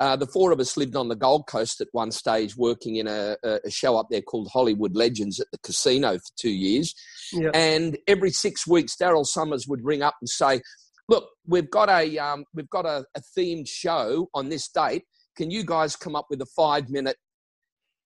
[0.00, 3.06] Uh, the four of us lived on the Gold Coast at one stage, working in
[3.06, 6.94] a, a, show up there called Hollywood Legends at the casino for two years.
[7.34, 7.50] Yep.
[7.54, 10.62] And every six weeks, Daryl Somers would ring up and say,
[11.06, 15.04] "Look, we've got a um, we've got a, a themed show on this date.
[15.36, 17.16] Can you guys come up with a five minute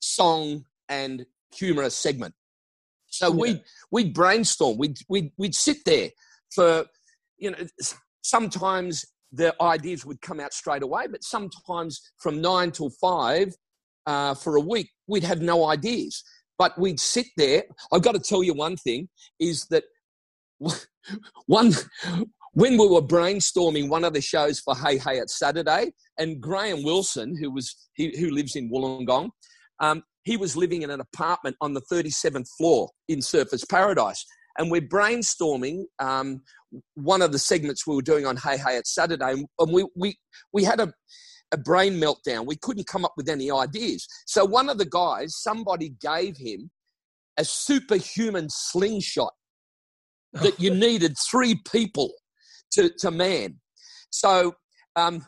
[0.01, 2.35] song and humorous segment?"
[3.07, 3.41] So yeah.
[3.41, 4.79] we'd we'd brainstorm.
[4.79, 6.11] We'd we'd we'd sit there
[6.53, 6.87] for
[7.39, 7.59] you know
[8.23, 9.05] sometimes
[9.35, 13.49] the ideas would come out straight away, but sometimes from nine till five
[14.07, 16.23] uh, for a week, we'd have no ideas.
[16.59, 17.65] But we'd sit there.
[17.93, 19.09] I've got to tell you one thing
[19.41, 19.85] is that
[21.47, 21.73] one,
[22.53, 26.85] when we were brainstorming one of the shows for Hey Hey It's Saturday, and Graham
[26.85, 29.31] Wilson, who was he, who lives in Wollongong,
[29.81, 34.25] um, he was living in an apartment on the 37th floor in Surfers Paradise,
[34.59, 36.43] and we're brainstorming um,
[36.95, 40.17] one of the segments we were doing on Hey Hey It's Saturday, and we we
[40.53, 40.93] we had a
[41.53, 42.47] a brain meltdown.
[42.47, 44.07] We couldn't come up with any ideas.
[44.27, 46.71] So one of the guys, somebody gave him
[47.39, 49.33] a superhuman slingshot
[50.35, 52.13] that you needed three people
[52.73, 53.61] to, to man.
[54.11, 54.55] So
[54.97, 55.25] um,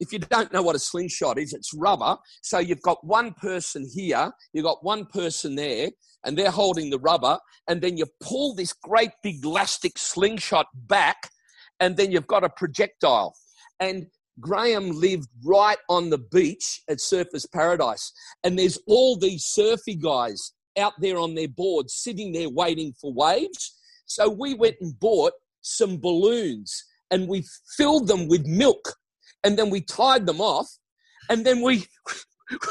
[0.00, 2.16] if you don't know what a slingshot is, it's rubber.
[2.42, 5.90] So you've got one person here, you've got one person there,
[6.24, 11.30] and they're holding the rubber, and then you pull this great big elastic slingshot back,
[11.78, 13.34] and then you've got a projectile.
[13.78, 14.06] And
[14.40, 20.52] Graham lived right on the beach at Surfers Paradise, and there's all these surfy guys
[20.78, 23.76] out there on their boards sitting there waiting for waves.
[24.06, 25.32] So we went and bought
[25.62, 27.44] some balloons and we
[27.76, 28.94] filled them with milk
[29.44, 30.68] and then we tied them off
[31.28, 31.86] and then we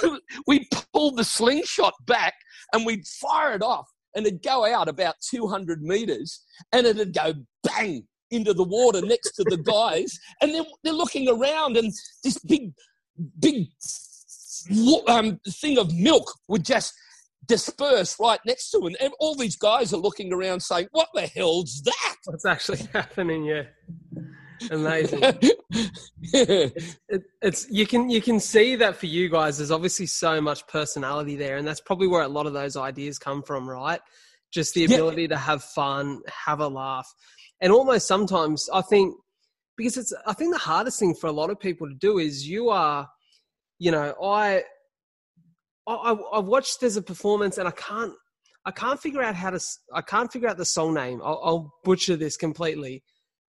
[0.48, 2.34] we pulled the slingshot back
[2.74, 7.34] and we'd fire it off and it'd go out about 200 meters and it'd go
[7.64, 11.92] bang into the water next to the guys and they're, they're looking around and
[12.24, 12.72] this big
[13.40, 13.68] big
[15.08, 16.94] um, thing of milk would just
[17.48, 21.22] disperse right next to them and all these guys are looking around saying what the
[21.22, 22.16] hell's that?
[22.26, 23.64] What's actually happening yeah
[24.72, 25.22] Amazing.
[26.34, 29.58] it, it's you can you can see that for you guys.
[29.58, 33.18] There's obviously so much personality there, and that's probably where a lot of those ideas
[33.20, 34.02] come from, right?
[34.52, 35.30] Just the ability yeah.
[35.30, 37.12] to have fun, have a laugh,
[37.62, 39.16] and almost sometimes I think
[39.78, 42.48] because it's I think the hardest thing for a lot of people to do is
[42.48, 43.08] you are,
[43.78, 44.64] you know, I
[45.88, 48.14] I, I watched there's a performance and I can't
[48.66, 49.60] I can't figure out how to
[49.94, 51.22] I can't figure out the song name.
[51.24, 53.04] I'll, I'll butcher this completely.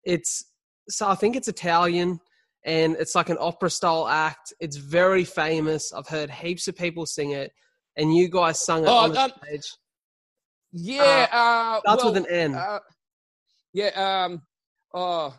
[0.04, 0.46] It's
[0.90, 2.20] so I think it's Italian
[2.66, 4.54] and it's like an opera style act.
[4.60, 5.94] It's very famous.
[5.94, 7.52] I've heard heaps of people sing it,
[7.96, 9.74] and you guys sung it oh, on the um, stage.
[10.72, 12.56] Yeah, uh, uh, starts well, with an N.
[12.56, 12.80] Uh,
[13.74, 14.42] yeah, um,
[14.94, 15.36] oh,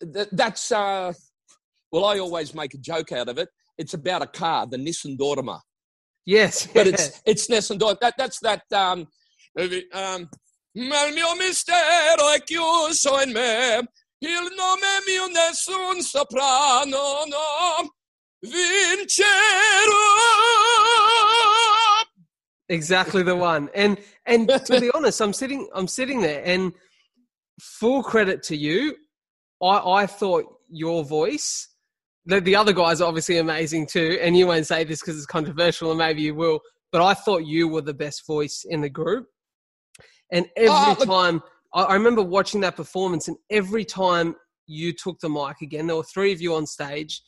[0.00, 1.12] th- that's uh,
[1.90, 3.48] well, I always make a joke out of it.
[3.76, 5.60] It's about a car, the Nissan Dortima.
[6.24, 8.00] Yes, but it's it's Nissan Dortima.
[8.00, 8.62] That, that's that.
[8.72, 9.08] Um,
[9.92, 10.28] um,
[10.72, 13.88] Ma il mio mistero è chiuso in me,
[14.22, 17.90] Il nome mio nessun soprano, no,
[18.44, 19.24] Vincero.
[22.68, 23.68] Exactly the one.
[23.74, 26.72] And and to be honest, I'm sitting I'm sitting there and
[27.60, 28.96] full credit to you.
[29.62, 31.70] I I thought your voice
[32.26, 35.26] the, the other guys are obviously amazing too, and you won't say this because it's
[35.26, 36.60] controversial, and maybe you will.
[36.92, 39.26] But I thought you were the best voice in the group,
[40.30, 44.34] and every oh, time I remember watching that performance, and every time
[44.66, 47.22] you took the mic again, there were three of you on stage.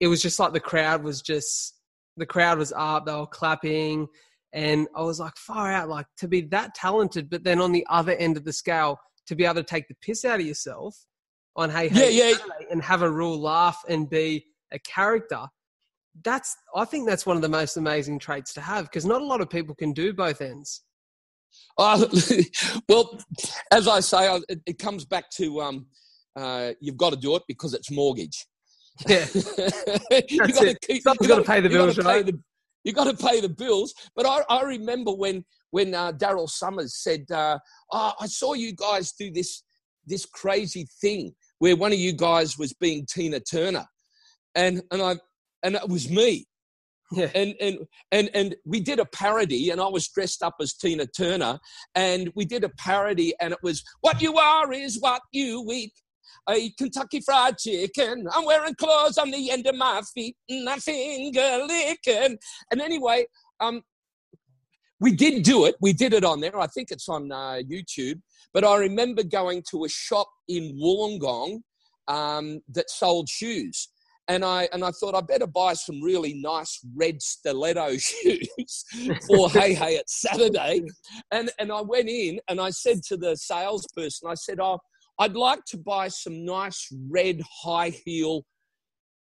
[0.00, 1.74] It was just like the crowd was just
[2.16, 4.06] the crowd was up, they were clapping,
[4.52, 7.86] and I was like, far out, like to be that talented, but then on the
[7.90, 10.96] other end of the scale, to be able to take the piss out of yourself
[11.56, 12.66] on hey, hey, yeah, yeah.
[12.70, 15.46] and have a real laugh and be a character.
[16.24, 19.26] That's I think that's one of the most amazing traits to have because not a
[19.26, 20.82] lot of people can do both ends.
[21.76, 22.06] Uh,
[22.88, 23.18] well,
[23.72, 25.86] as I say, it, it comes back to um,
[26.36, 28.46] uh, you've got to do it because it's mortgage.
[29.06, 31.02] Yeah, you got to keep.
[31.02, 32.26] Someone's got to pay the bills, right?
[32.26, 32.38] The,
[32.84, 33.94] you got to pay the bills.
[34.16, 37.58] But I, I remember when when uh, Daryl Somers said, uh,
[37.92, 39.62] oh, "I saw you guys do this
[40.06, 43.86] this crazy thing where one of you guys was being Tina Turner,"
[44.54, 45.16] and and I
[45.62, 46.46] and it was me.
[47.10, 47.30] Yeah.
[47.34, 47.78] And, and
[48.12, 51.58] and and we did a parody, and I was dressed up as Tina Turner,
[51.94, 55.92] and we did a parody, and it was "What you are is what you eat."
[56.50, 58.26] A Kentucky Fried Chicken.
[58.34, 62.38] I'm wearing clothes on the end of my feet, and my finger licking.
[62.70, 63.26] And anyway,
[63.60, 63.82] um,
[65.00, 65.76] we did do it.
[65.80, 66.58] We did it on there.
[66.58, 68.20] I think it's on uh, YouTube.
[68.52, 71.60] But I remember going to a shop in Wollongong
[72.08, 73.88] um, that sold shoes
[74.28, 78.84] and I and I thought I better buy some really nice red stiletto shoes
[79.26, 80.82] for Hey Hey it's Saturday,
[81.32, 84.78] and and I went in and I said to the salesperson, I said, "Oh,
[85.18, 88.44] I'd like to buy some nice red high heel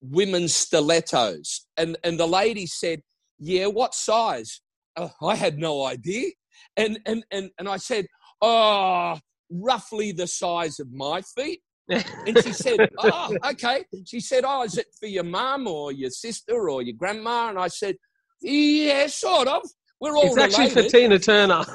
[0.02, 3.02] women's stilettos," and and the lady said,
[3.38, 4.62] "Yeah, what size?"
[4.96, 6.32] Uh, I had no idea,
[6.76, 8.08] and and and and I said,
[8.42, 9.18] "Oh."
[9.52, 13.84] Roughly the size of my feet and she said, Oh, okay.
[14.06, 17.50] She said, Oh, is it for your mum or your sister or your grandma?
[17.50, 17.96] And I said,
[18.42, 19.64] Yeah, sort of.
[20.02, 20.92] We're all It's actually related.
[20.92, 21.66] for Tina Turner.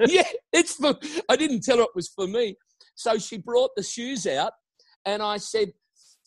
[0.06, 0.94] yeah, it's for,
[1.30, 2.56] I didn't tell her it was for me.
[2.94, 4.52] So she brought the shoes out
[5.06, 5.72] and I said,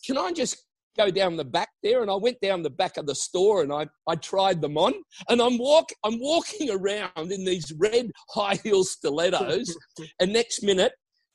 [0.05, 0.63] Can I just
[0.97, 2.01] go down the back there?
[2.01, 4.93] And I went down the back of the store and I, I tried them on.
[5.29, 9.75] And I'm walk I'm walking around in these red high heel stilettos.
[10.19, 10.93] and next minute,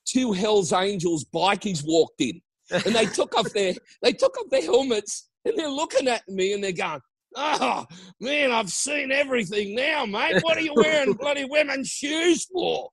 [0.09, 2.41] two Hell's Angels bikies walked in.
[2.71, 6.53] And they took off their they took off their helmets and they're looking at me
[6.53, 7.01] and they're going,
[7.37, 7.85] Oh
[8.21, 10.43] man, I've seen everything now, mate.
[10.43, 12.89] What are you wearing bloody women's shoes for?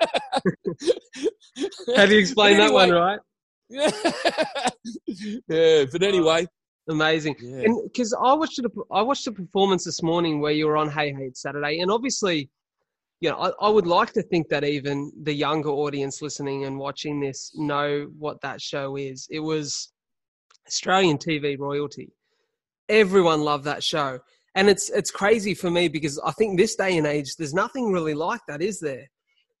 [1.56, 3.20] Do you explain But that one, right?
[5.48, 6.46] yeah, but anyway,
[6.88, 7.36] Amazing.
[7.40, 7.64] Yeah.
[7.64, 10.90] And because I watched it, I watched a performance this morning where you were on
[10.90, 12.48] Hey Hey It's Saturday, and obviously,
[13.20, 16.78] you know, I, I would like to think that even the younger audience listening and
[16.78, 19.26] watching this know what that show is.
[19.30, 19.92] It was
[20.66, 22.12] Australian TV royalty.
[22.88, 24.20] Everyone loved that show,
[24.54, 27.92] and it's it's crazy for me because I think this day and age, there's nothing
[27.92, 29.10] really like that, is there?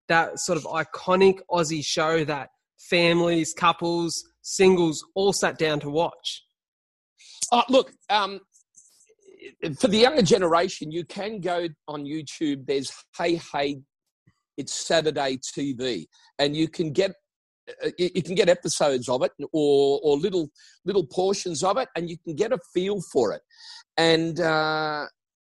[0.08, 6.44] That sort of iconic Aussie show that families, couples, singles all sat down to watch.
[7.52, 8.40] Oh, look, um,
[9.78, 12.66] for the younger generation, you can go on YouTube.
[12.66, 13.80] There's Hey Hey,
[14.56, 16.06] it's Saturday TV,
[16.38, 17.12] and you can get
[17.84, 20.50] uh, you you can get episodes of it or or little
[20.84, 23.42] little portions of it, and you can get a feel for it.
[23.96, 25.06] And uh,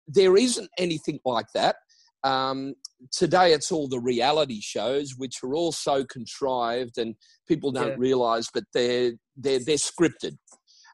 [0.07, 1.77] there isn't anything like that.
[2.23, 2.75] Um,
[3.11, 7.15] today, it's all the reality shows, which are all so contrived, and
[7.47, 7.95] people don't Yeah.
[7.97, 10.37] realise, but they're they're they're scripted.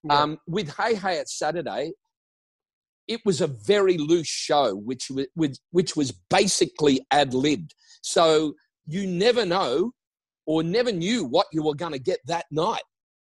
[0.04, 0.22] Yeah.
[0.24, 1.92] Um, with Hey Hey it's Saturday,
[3.10, 7.74] it was a very loose show, which was which, which was basically ad libbed.
[8.02, 8.54] So
[8.86, 9.92] you never know,
[10.46, 12.84] or never knew what you were going to get that night.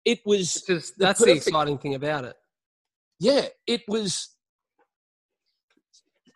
[0.05, 2.35] It was just the that's the perfect- exciting thing about it.
[3.19, 4.35] yeah, it was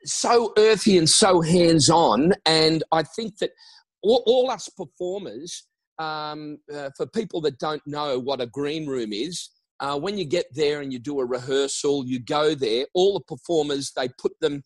[0.06, 2.34] so earthy and so hands on.
[2.46, 3.52] And I think that
[4.04, 5.68] all, all us performers,
[5.98, 10.26] um, uh, for people that don't know what a green room is, uh, when you
[10.26, 14.34] get there and you do a rehearsal, you go there, all the performers, they put
[14.40, 14.64] them,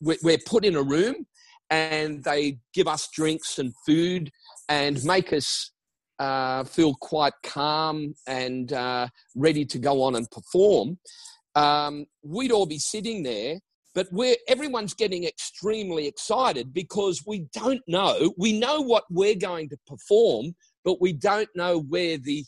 [0.00, 1.26] we're, put in a room
[1.70, 4.30] and they give us drinks and food
[4.68, 5.72] and make us
[6.18, 10.98] uh, feel quite calm and uh, ready to go on and perform.
[11.54, 13.58] Um, we'd all be sitting there,
[13.94, 18.32] but we're everyone's getting extremely excited because we don't know.
[18.36, 20.54] We know what we're going to perform,
[20.84, 22.44] but we don't know where the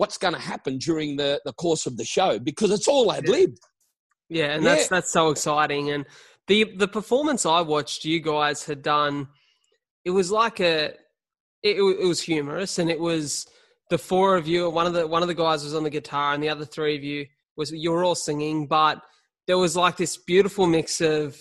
[0.00, 3.28] what's going to happen during the, the course of the show because it's all ad
[3.28, 3.54] lib.
[4.30, 4.76] Yeah, and Yeah.
[4.76, 5.90] that's that's so exciting.
[5.90, 6.06] And
[6.48, 9.28] the the performance I watched, you guys had done.
[10.06, 10.94] It was like a,
[11.62, 13.46] it, it was humorous, and it was
[13.90, 14.70] the four of you.
[14.70, 16.96] One of the one of the guys was on the guitar, and the other three
[16.96, 17.26] of you
[17.58, 18.66] was you were all singing.
[18.66, 19.02] But
[19.46, 21.36] there was like this beautiful mix of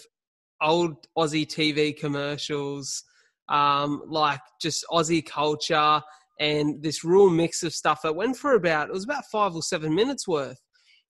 [0.62, 3.04] old Aussie TV commercials,
[3.48, 6.02] um, like just Aussie culture,
[6.39, 9.62] and this real mix of stuff that went for about it was about five or
[9.62, 10.60] seven minutes worth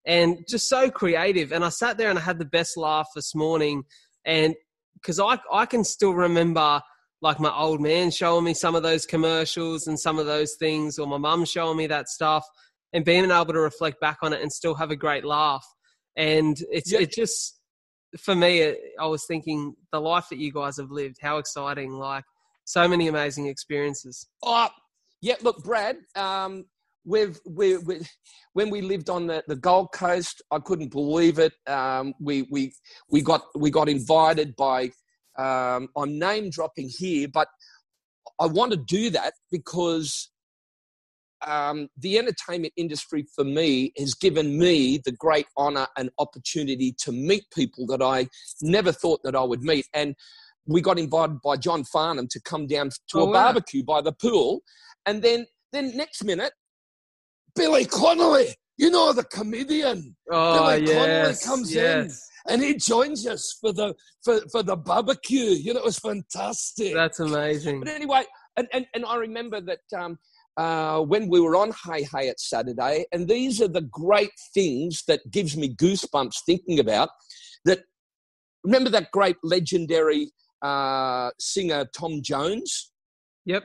[0.05, 1.51] and just so creative.
[1.51, 3.83] And I sat there and I had the best laugh this morning,
[4.25, 4.55] and
[4.95, 6.81] because I I can still remember
[7.21, 10.97] like my old man showing me some of those commercials and some of those things,
[10.97, 12.45] or my mum showing me that stuff,
[12.93, 15.65] and being able to reflect back on it and still have a great laugh.
[16.15, 16.99] And it's Yeah.
[17.01, 17.59] it just
[18.17, 21.91] for me, it, I was thinking the life that you guys have lived, how exciting!
[21.91, 22.23] Like
[22.65, 24.27] so many amazing experiences.
[24.43, 24.69] Oh,
[25.21, 25.35] yeah.
[25.41, 25.97] Look, Brad.
[26.15, 26.65] Um,
[27.05, 28.01] we've we we
[28.53, 31.53] when we lived on the, the Gold Coast, I couldn't believe it.
[31.67, 32.73] Um, we we
[33.09, 34.91] we got we got invited by.
[35.37, 37.47] Um, I'm name dropping here, but
[38.39, 40.29] I want to do that because
[41.45, 47.11] um, the entertainment industry for me has given me the great honor and opportunity to
[47.11, 48.27] meet people that I
[48.61, 49.87] never thought that I would meet.
[49.93, 50.15] And
[50.69, 53.33] we got invited by John Farnham to come down to Oh, a wow.
[53.33, 54.61] barbecue by the pool.
[55.05, 56.53] And then, then next minute,
[57.55, 62.11] Billy Connolly, you know, the comedian, Oh Billy Connolly yes, comes in.
[62.47, 65.49] and he joins us for the, for, for the barbecue.
[65.65, 66.93] You know, it was fantastic.
[66.93, 67.79] That's amazing.
[67.81, 68.23] But anyway,
[68.55, 70.19] and, and, and I remember that um,
[70.55, 75.03] uh, when we were on Hey Hey at Saturday, and these are the great things
[75.07, 77.09] that gives me goosebumps thinking about.
[77.65, 77.79] That
[78.63, 80.31] remember that great legendary
[80.61, 82.91] uh, singer Tom Jones.
[83.45, 83.63] Yep.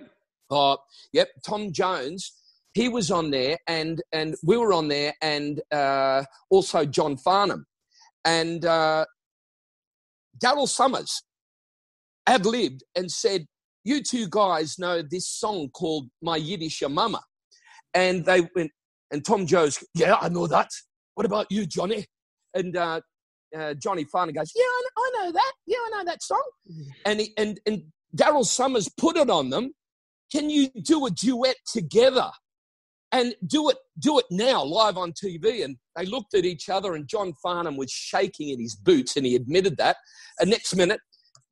[0.50, 0.78] Oh,
[1.12, 1.28] yep.
[1.44, 2.32] Tom Jones.
[2.74, 7.66] He was on there, and and we were on there, and uh, also John Farnham,
[8.24, 9.04] and uh,
[10.42, 11.22] Daryl Somers
[12.26, 13.46] ad libbed and said,
[13.84, 17.20] "You two guys know this song called My Yiddish Mama,"
[17.94, 18.72] and they went,
[19.12, 20.70] and Tom Jones, "Yeah, I know that.
[21.14, 22.06] What about you, Johnny?"
[22.54, 23.02] And uh,
[23.56, 25.52] uh, Johnny Farnham goes, "Yeah, I know, I know that.
[25.66, 26.50] Yeah, I know that song."
[27.04, 27.84] And he, and and
[28.16, 29.72] Daryl Somers put it on them.
[30.32, 32.30] Can you do a duet together?
[33.12, 35.64] And do it, do it now, live on TV.
[35.64, 39.24] And they looked at each other, and John Farnham was shaking in his boots, and
[39.24, 39.98] he admitted that.
[40.40, 41.00] And next minute,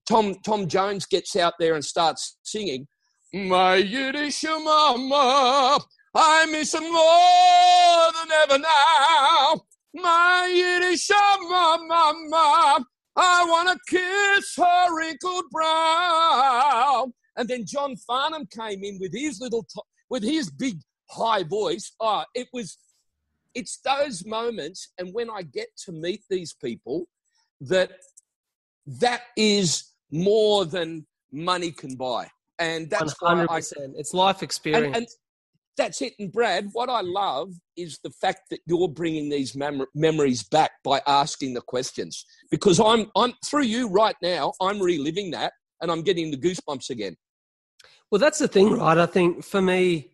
[0.09, 2.88] Tom Tom Jones gets out there and starts singing,
[3.32, 5.78] "My Yiddish mama,
[6.14, 11.11] I miss her more than ever now." My Yiddish
[11.49, 12.84] mama,
[13.14, 17.12] I want to kiss her wrinkled brow.
[17.36, 20.78] And then John Farnham came in with his little, t- with his big
[21.11, 21.93] high voice.
[22.01, 22.78] Oh, it was,
[23.55, 24.93] it's those moments.
[24.99, 27.07] And when I get to meet these people,
[27.61, 27.90] that
[28.86, 32.28] that is more than money can buy.
[32.59, 33.47] And that's 100%.
[33.49, 34.86] why I, said it's life experience.
[34.86, 35.07] And, and,
[35.77, 36.12] that's it.
[36.18, 40.73] And Brad, what I love is the fact that you're bringing these mem- memories back
[40.85, 42.25] by asking the questions.
[42.51, 44.53] Because I'm, I'm through you right now.
[44.61, 47.16] I'm reliving that, and I'm getting the goosebumps again.
[48.11, 48.99] Well, that's the thing, right?
[48.99, 50.11] I think for me,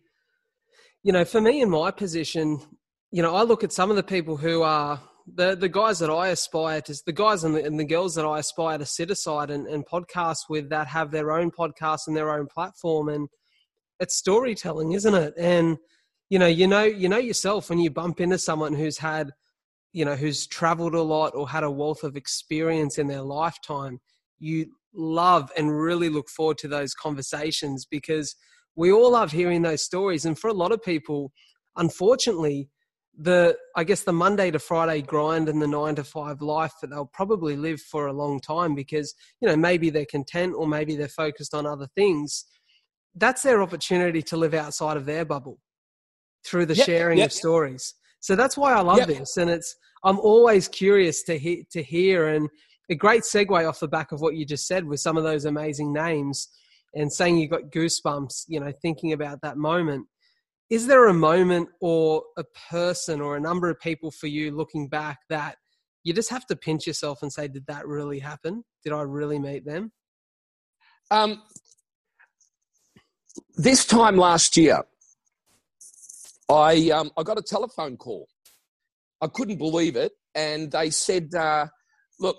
[1.03, 2.61] you know, for me in my position,
[3.11, 5.01] you know, I look at some of the people who are
[5.35, 8.25] the the guys that I aspire to, the guys and the, and the girls that
[8.25, 12.15] I aspire to sit aside and, and podcast with that have their own podcast and
[12.15, 13.27] their own platform, and
[13.99, 15.33] it's storytelling, isn't it?
[15.37, 15.77] And
[16.29, 19.31] you know, you know, you know yourself when you bump into someone who's had,
[19.93, 23.99] you know, who's traveled a lot or had a wealth of experience in their lifetime.
[24.37, 28.35] You love and really look forward to those conversations because
[28.75, 30.25] we all love hearing those stories.
[30.25, 31.31] And for a lot of people,
[31.75, 32.69] unfortunately,
[33.17, 36.89] the I guess the Monday to Friday grind and the nine to five life that
[36.89, 40.95] they'll probably live for a long time because you know maybe they're content or maybe
[40.95, 42.45] they're focused on other things
[43.19, 45.59] that's their opportunity to live outside of their bubble
[46.45, 47.27] through the yep, sharing yep.
[47.27, 47.93] of stories.
[48.21, 49.07] So that's why I love yep.
[49.07, 52.49] this, and it's I'm always curious to hear to hear and
[52.89, 55.45] a great segue off the back of what you just said with some of those
[55.45, 56.49] amazing names
[56.95, 60.07] and saying you got goosebumps, you know, thinking about that moment.
[60.69, 64.87] Is there a moment or a person or a number of people for you looking
[64.87, 65.57] back that
[66.03, 68.63] you just have to pinch yourself and say, did that really happen?
[68.83, 69.91] Did I really meet them?
[71.11, 71.41] Um,
[73.55, 74.83] this time last year,
[76.49, 78.27] I um, I got a telephone call.
[79.21, 81.67] I couldn't believe it, and they said, uh,
[82.19, 82.37] "Look,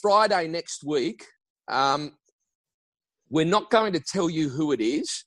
[0.00, 1.24] Friday next week,
[1.68, 2.12] um,
[3.30, 5.24] we're not going to tell you who it is,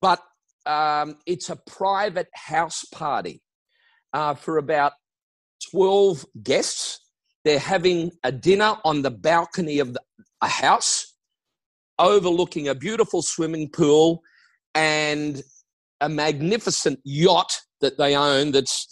[0.00, 0.20] but
[0.66, 3.42] um, it's a private house party
[4.12, 4.92] uh, for about
[5.70, 7.00] twelve guests.
[7.44, 10.00] They're having a dinner on the balcony of the,
[10.40, 11.07] a house."
[11.98, 14.22] Overlooking a beautiful swimming pool
[14.74, 15.42] and
[16.00, 18.86] a magnificent yacht that they own that's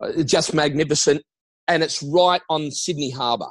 [0.00, 1.22] uh, just magnificent.
[1.68, 3.48] And it's right on Sydney Harbour.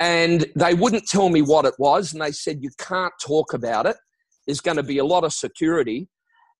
[0.00, 2.12] And they wouldn't tell me what it was.
[2.12, 3.96] And they said, You can't talk about it.
[4.46, 6.08] There's going to be a lot of security.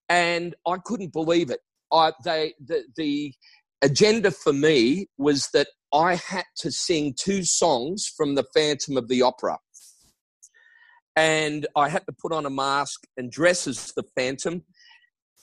[0.08, 1.60] And I couldn't believe it.
[1.92, 3.34] I, they, the, the
[3.82, 9.08] agenda for me was that I had to sing two songs from the Phantom of
[9.08, 9.58] the Opera
[11.16, 14.62] and I had to put on a mask and dress as the Phantom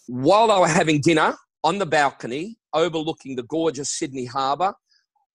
[0.08, 4.74] while I were having dinner on the balcony overlooking the gorgeous Sydney Harbour.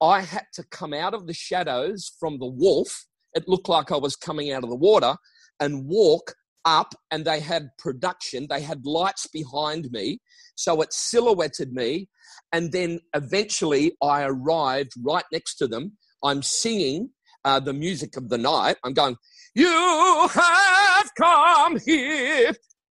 [0.01, 3.07] I had to come out of the shadows from the wharf.
[3.35, 5.17] It looked like I was coming out of the water
[5.61, 8.47] and walk up, and they had production.
[8.49, 10.19] They had lights behind me,
[10.57, 12.09] so it silhouetted me.
[12.53, 15.93] And then eventually I arrived right next to them.
[16.23, 17.11] I'm singing
[17.45, 18.77] uh, the music of the night.
[18.83, 19.17] I'm going,
[19.55, 22.53] you have come here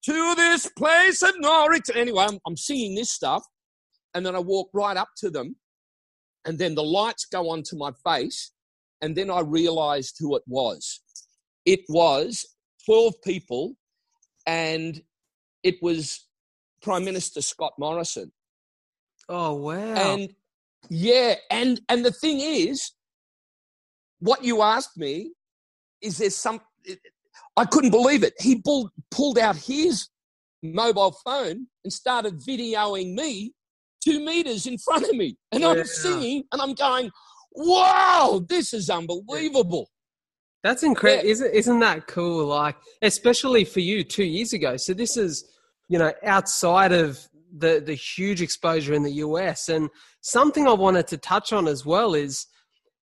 [0.06, 1.98] to this place of no return.
[1.98, 3.44] Anyway, I'm, I'm singing this stuff,
[4.14, 5.56] and then I walk right up to them,
[6.46, 8.52] and then the lights go onto my face,
[9.02, 11.02] and then I realized who it was.
[11.66, 12.46] It was
[12.86, 13.76] 12 people,
[14.46, 15.02] and
[15.64, 16.26] it was
[16.82, 18.32] Prime Minister Scott Morrison.
[19.28, 19.96] Oh wow.
[20.14, 20.30] And
[20.90, 22.92] yeah, and and the thing is,
[24.20, 25.32] what you asked me
[26.06, 26.62] is there some
[27.58, 28.34] I couldn't believe it.
[28.40, 30.10] He pulled pulled out his
[30.62, 33.54] mobile phone and started videoing me
[34.04, 35.38] two meters in front of me.
[35.52, 35.70] And yeah.
[35.70, 37.12] I'm singing and I'm going,
[37.52, 39.90] wow, this is unbelievable.
[40.64, 41.26] That's incredible.
[41.26, 41.32] Yeah.
[41.32, 42.48] Isn't, isn't that cool?
[42.48, 44.78] Like, especially for you two years ago.
[44.78, 45.46] So this is,
[45.88, 47.20] you know, outside of
[47.56, 49.70] the, the huge exposure in the US.
[49.70, 49.90] And
[50.22, 52.48] something I wanted to touch on as well is,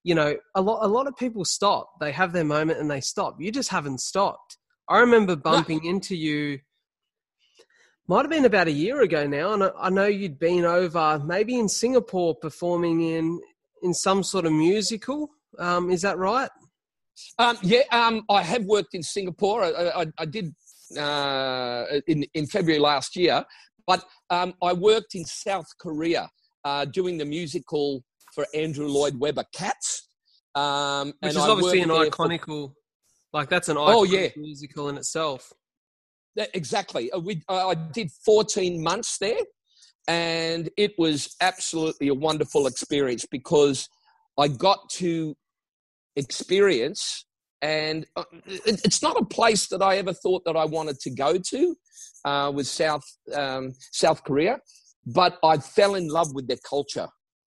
[0.04, 1.99] you know, a lot, a lot of people stop.
[1.99, 3.38] They have their moment and they stop.
[3.39, 4.58] You just haven't stopped.
[4.89, 6.60] I remember bumping into you
[8.08, 11.58] might have been about a year ago now, and I know you'd been over maybe
[11.58, 13.39] in Singapore performing in
[13.82, 15.30] in some sort of musical.
[15.58, 16.49] Um, is that right?
[17.39, 19.64] Um, yeah, um, I have worked in Singapore.
[19.64, 20.54] I, I, I did
[20.97, 23.45] uh, in in February last year,
[23.88, 26.30] but um, I worked in South Korea
[26.66, 30.09] uh, doing the musical for Andrew Lloyd Webber Cats,
[30.55, 32.45] um, which is obviously an iconic.
[32.45, 32.73] For,
[33.31, 35.51] like that's an oh yeah musical in itself.
[36.36, 37.11] That, Exactly.
[37.11, 39.39] Uh, we, uh, I did 14 months there,
[40.07, 43.88] and it was absolutely a wonderful experience because
[44.38, 45.36] I got to
[46.15, 47.25] experience,
[47.61, 51.38] and uh, it's not a place that I ever thought that I wanted to go
[51.38, 51.75] to,
[52.25, 53.05] uh, with South
[53.36, 54.59] um, South Korea,
[55.05, 57.07] but I fell in love with their culture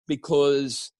[0.09, 0.91] because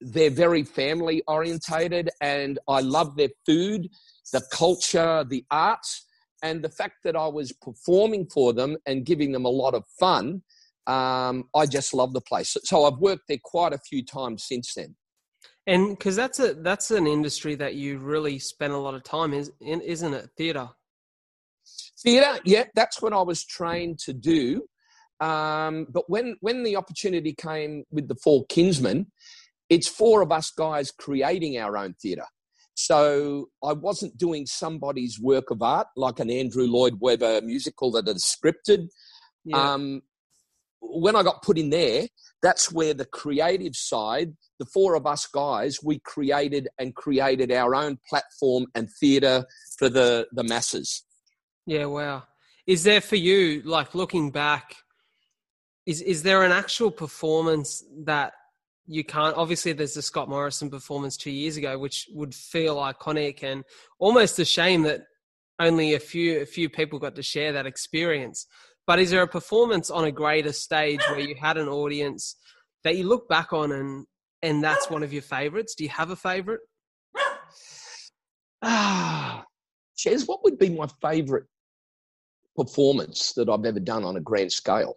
[0.00, 3.88] they're very family orientated, and I love their food,
[4.32, 6.04] the culture, the arts
[6.44, 9.82] and the fact that I was performing for them and giving them a lot of
[9.98, 10.42] fun,
[10.86, 12.54] um, I just love the place.
[12.64, 14.94] So I've worked there quite a few times since then.
[15.66, 19.32] And because that's a that's an industry that you really spend a lot of time
[19.32, 20.28] is in, isn't it?
[20.36, 20.68] Theatre.
[22.02, 24.64] Theatre, yeah, that's what I was trained to do.
[25.24, 29.06] Um, but when when the opportunity came with the Four Kinsmen,
[29.70, 32.26] it's four of us guys creating our own theatre.
[32.74, 38.08] So I wasn't doing somebody's work of art like an Andrew Lloyd Webber musical that
[38.08, 38.88] is scripted.
[39.44, 39.72] Yeah.
[39.72, 40.02] Um,
[40.80, 42.08] when I got put in there,
[42.42, 47.74] that's where the creative side, the four of us guys, we created and created our
[47.74, 49.46] own platform and theatre
[49.78, 51.04] for the, the masses.
[51.66, 52.24] Yeah, wow.
[52.66, 54.76] Is there for you, like looking back,
[55.86, 58.32] is, is there an actual performance that
[58.86, 63.42] you can't obviously there's the Scott Morrison performance two years ago, which would feel iconic
[63.42, 63.64] and
[63.98, 65.02] almost a shame that
[65.58, 68.46] only a few a few people got to share that experience.
[68.86, 72.36] But is there a performance on a greater stage where you had an audience
[72.82, 74.06] that you look back on and
[74.42, 75.74] and that's one of your favorites?
[75.74, 76.60] Do you have a favorite?
[78.66, 79.44] Ah,
[79.94, 81.44] Ches, what would be my favorite
[82.56, 84.96] performance that I've ever done on a grand scale?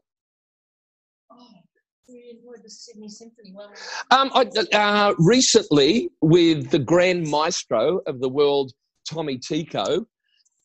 [4.12, 8.72] Um, I, uh, recently, with the Grand Maestro of the world,
[9.10, 10.06] Tommy Tycho,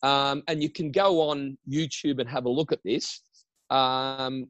[0.03, 3.21] um, and you can go on YouTube and have a look at this.
[3.69, 4.47] Um,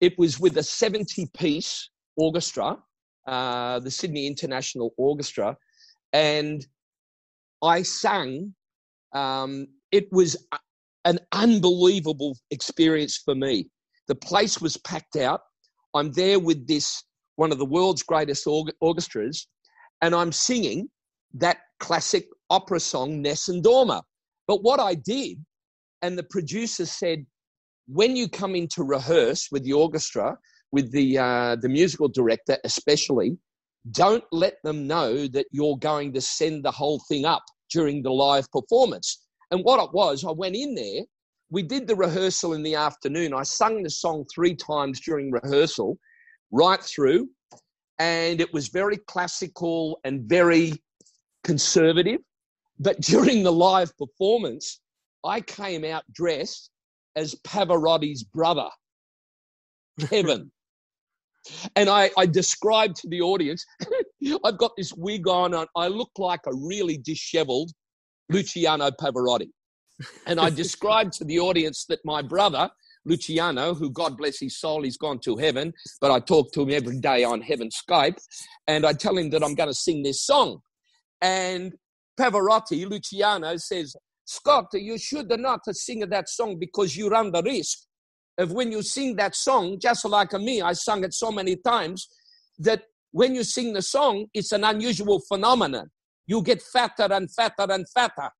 [0.00, 2.78] it was with a 70 piece orchestra,
[3.26, 5.56] uh, the Sydney International Orchestra,
[6.12, 6.66] and
[7.62, 8.54] I sang.
[9.12, 10.36] Um, it was
[11.04, 13.70] an unbelievable experience for me.
[14.08, 15.40] The place was packed out.
[15.96, 17.02] I'm there with this
[17.36, 18.46] one of the world's greatest
[18.80, 19.46] orchestras,
[20.02, 20.88] and I'm singing
[21.34, 24.02] that classic opera song Nessun Dorma.
[24.46, 25.44] But what I did,
[26.02, 27.26] and the producer said,
[27.88, 30.36] when you come in to rehearse with the orchestra,
[30.72, 33.38] with the uh, the musical director especially,
[33.90, 38.10] don't let them know that you're going to send the whole thing up during the
[38.10, 39.22] live performance.
[39.50, 41.02] And what it was, I went in there
[41.50, 43.32] we did the rehearsal in the afternoon.
[43.32, 45.98] I sung the song three times during rehearsal,
[46.50, 47.28] right through,
[47.98, 50.74] and it was very classical and very
[51.44, 52.20] conservative.
[52.78, 54.80] But during the live performance,
[55.24, 56.70] I came out dressed
[57.14, 58.68] as Pavarotti's brother,
[60.00, 60.50] Kevin.
[61.76, 63.64] and I, I described to the audience,
[64.44, 67.70] I've got this wig on, and I look like a really disheveled
[68.30, 69.48] Luciano Pavarotti.
[70.26, 72.68] And I described to the audience that my brother,
[73.04, 76.70] Luciano, who God bless his soul, he's gone to heaven, but I talk to him
[76.70, 78.18] every day on heaven Skype,
[78.66, 80.60] and I tell him that I'm going to sing this song.
[81.22, 81.74] And
[82.18, 83.94] Pavarotti, Luciano, says,
[84.24, 87.78] Scott, you should not sing that song because you run the risk
[88.38, 92.08] of when you sing that song, just like me, I sung it so many times,
[92.58, 92.82] that
[93.12, 95.90] when you sing the song, it's an unusual phenomenon.
[96.26, 98.30] You get fatter and fatter and fatter.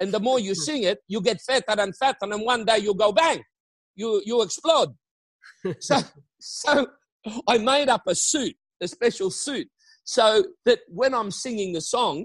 [0.00, 0.60] And the more you hmm.
[0.60, 3.42] sing it, you get fatter and fatter, and one day you go bang,
[3.94, 4.94] you you explode.
[5.80, 6.00] so
[6.40, 6.86] so
[7.48, 9.68] I made up a suit, a special suit,
[10.04, 12.24] so that when I'm singing the song,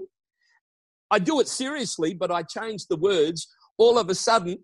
[1.10, 3.48] I do it seriously, but I change the words.
[3.78, 4.58] All of a sudden,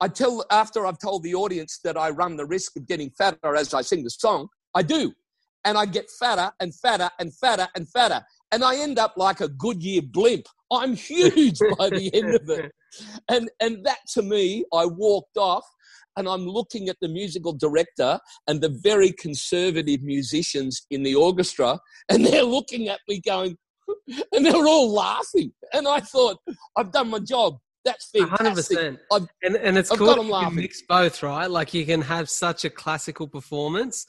[0.00, 3.54] I tell after I've told the audience that I run the risk of getting fatter
[3.54, 5.12] as I sing the song, I do.
[5.64, 8.22] And I get fatter and fatter and fatter and fatter.
[8.52, 10.46] And I end up like a Goodyear blimp.
[10.72, 12.72] I'm huge by the end of it.
[13.28, 15.64] And and that to me, I walked off
[16.16, 21.78] and I'm looking at the musical director and the very conservative musicians in the orchestra,
[22.08, 23.56] and they're looking at me going,
[24.32, 25.52] and they're all laughing.
[25.72, 26.38] And I thought,
[26.76, 27.58] I've done my job.
[27.84, 28.78] That's fantastic.
[28.78, 28.98] 100%.
[29.12, 31.50] I've, and, and it's I've cool you can mix both, right?
[31.50, 34.06] Like you can have such a classical performance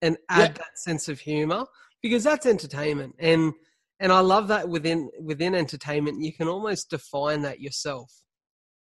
[0.00, 1.66] and add that sense of humor
[2.02, 3.14] because that's entertainment.
[3.18, 3.52] And
[4.00, 8.10] and I love that within within entertainment, you can almost define that yourself.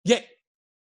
[0.05, 0.21] Yeah,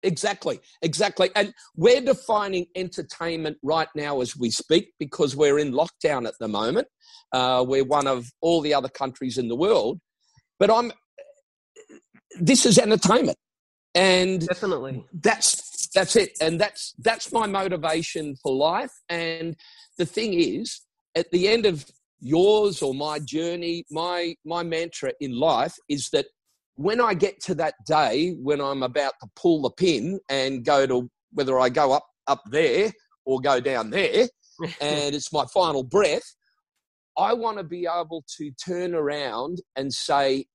[0.01, 1.29] exactly, exactly.
[1.35, 6.47] And we're defining entertainment right now as we speak because we're in lockdown at the
[6.47, 6.87] moment.
[7.31, 9.99] Uh, we're one of all the other countries in the world,
[10.59, 10.91] but I'm
[12.39, 13.37] this is entertainment
[13.93, 19.55] and definitely that's that's it and that's that's my motivation for life and
[19.97, 20.81] the thing is
[21.15, 21.85] at the end of
[22.25, 26.25] yours or my journey my my mantra in life is that
[26.75, 30.85] when i get to that day when i'm about to pull the pin and go
[30.85, 32.91] to whether i go up up there
[33.25, 34.27] or go down there
[34.81, 36.35] and it's my final breath
[37.17, 40.45] i want to be able to turn around and say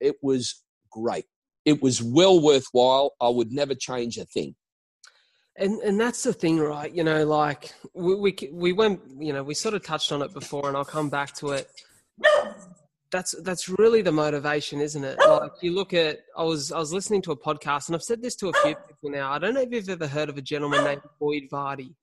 [0.00, 1.24] it was great.
[1.64, 3.12] It was well worthwhile.
[3.20, 4.54] I would never change a thing.
[5.56, 6.92] And and that's the thing, right?
[6.92, 10.32] You know, like we, we we went, you know, we sort of touched on it
[10.34, 11.70] before, and I'll come back to it.
[13.12, 15.16] That's that's really the motivation, isn't it?
[15.28, 18.20] Like you look at, I was I was listening to a podcast, and I've said
[18.20, 19.30] this to a few people now.
[19.30, 21.94] I don't know if you've ever heard of a gentleman named Boyd Varty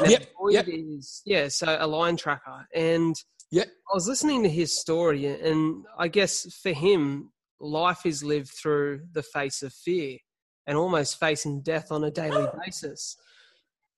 [0.00, 0.66] Now, yep, Boyd yep.
[0.68, 3.14] is yeah, so a line tracker, and
[3.52, 3.68] yep.
[3.68, 9.02] I was listening to his story, and I guess for him, life is lived through
[9.12, 10.18] the face of fear
[10.66, 13.16] and almost facing death on a daily basis.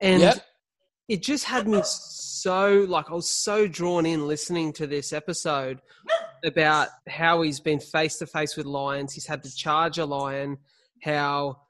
[0.01, 0.45] And yep.
[1.09, 5.81] it just had me so, like, I was so drawn in listening to this episode
[6.45, 9.13] about how he's been face to face with lions.
[9.13, 10.59] He's had to charge a lion,
[11.03, 11.63] how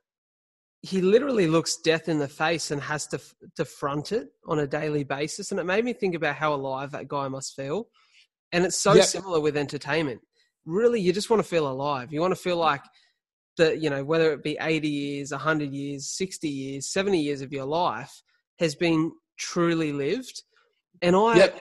[0.83, 3.21] he literally looks death in the face and has to,
[3.57, 5.51] to front it on a daily basis.
[5.51, 7.89] And it made me think about how alive that guy must feel.
[8.53, 9.05] And it's so yep.
[9.05, 10.21] similar with entertainment
[10.69, 12.13] really you just want to feel alive.
[12.13, 12.83] You want to feel like
[13.59, 17.53] that, you know, whether it be 80 years, 100 years, 60 years, 70 years of
[17.53, 18.23] your life
[18.59, 20.43] has been truly lived.
[21.03, 21.61] And I, yep.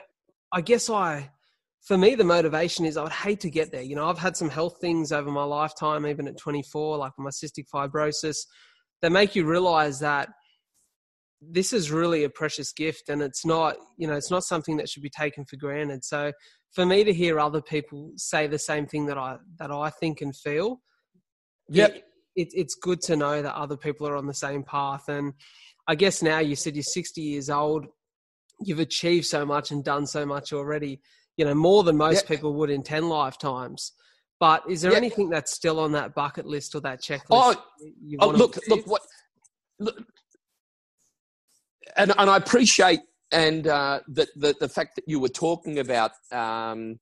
[0.52, 1.30] I guess I,
[1.82, 3.82] for me, the motivation is I would hate to get there.
[3.82, 7.30] You know, I've had some health things over my lifetime, even at 24, like my
[7.30, 8.36] cystic fibrosis,
[9.02, 10.28] that make you realize that
[11.40, 14.88] this is really a precious gift and it's not, you know, it's not something that
[14.88, 16.04] should be taken for granted.
[16.04, 16.32] So
[16.72, 20.20] for me to hear other people say the same thing that I that I think
[20.20, 20.80] and feel,
[21.68, 21.94] yep.
[21.94, 22.04] It,
[22.36, 25.08] it, it's good to know that other people are on the same path.
[25.08, 25.34] And
[25.86, 27.86] I guess now you said you're 60 years old,
[28.60, 31.00] you've achieved so much and done so much already.
[31.36, 32.26] You know more than most yep.
[32.26, 33.92] people would in 10 lifetimes.
[34.40, 34.98] But is there yep.
[34.98, 37.26] anything that's still on that bucket list or that checklist?
[37.30, 37.54] Oh,
[38.20, 39.02] oh look, look, what,
[39.80, 40.00] look,
[41.96, 43.00] and, and I appreciate
[43.32, 46.98] and uh, the, the, the fact that you were talking about um,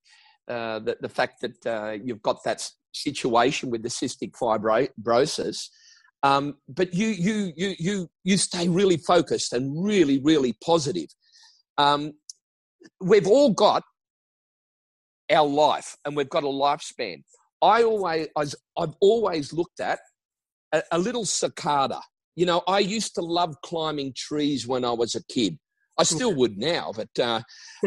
[0.48, 5.68] uh, the, the fact that uh, you've got that situation with the cystic fibrosis,
[6.22, 11.08] um, but you you you you you stay really focused and really really positive.
[11.78, 12.12] Um,
[13.00, 13.82] we've all got
[15.30, 17.22] our life, and we've got a lifespan.
[17.62, 20.00] I always I've always looked at
[20.72, 22.00] a, a little cicada.
[22.34, 25.58] You know, I used to love climbing trees when I was a kid.
[25.98, 27.40] I still would now, but uh,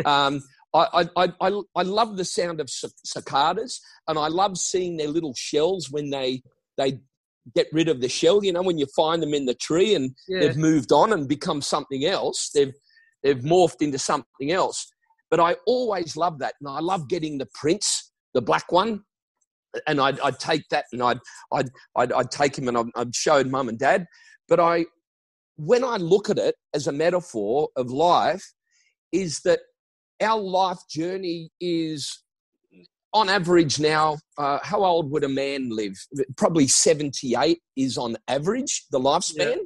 [0.06, 0.42] um,
[0.74, 5.34] I, I, I, I love the sound of cicadas, and I love seeing their little
[5.36, 6.42] shells when they
[6.78, 7.00] they
[7.56, 8.44] get rid of the shell.
[8.44, 10.42] You know, when you find them in the tree and yeah.
[10.42, 12.74] they've moved on and become something else, they've
[13.24, 14.92] they've morphed into something else.
[15.32, 19.04] But I always love that, and I love getting the prints, the black one,
[19.88, 21.20] and I'd, I'd take that and I'd
[21.52, 24.06] I'd I'd, I'd take him and I'd, I'd show mum and dad.
[24.48, 24.86] But I
[25.58, 28.44] when I look at it as a metaphor of life,
[29.12, 29.60] is that
[30.22, 32.24] our life journey is
[33.14, 35.96] on average now, uh, how old would a man live?
[36.38, 39.58] Probably 78 is on average the lifespan.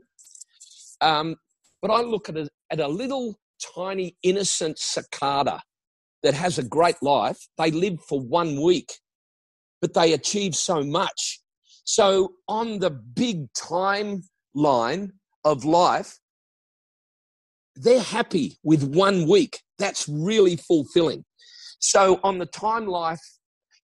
[1.01, 1.19] Yeah.
[1.19, 1.35] Um,
[1.81, 3.35] but I look at a, at a little
[3.75, 5.61] tiny innocent cicada
[6.23, 7.37] that has a great life.
[7.57, 8.93] They live for one week,
[9.81, 11.41] but they achieve so much.
[11.83, 15.11] So on the big timeline
[15.43, 16.19] of life,
[17.75, 19.59] they're happy with one week.
[19.79, 21.25] That's really fulfilling.
[21.79, 23.21] So on the time life,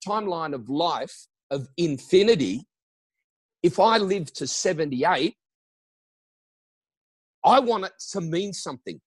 [0.06, 1.14] timeline of life
[1.50, 2.66] of infinity,
[3.62, 5.34] if I live to 78,
[7.44, 9.00] I want it to mean something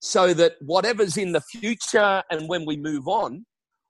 [0.00, 3.44] so that whatever's in the future and when we move on,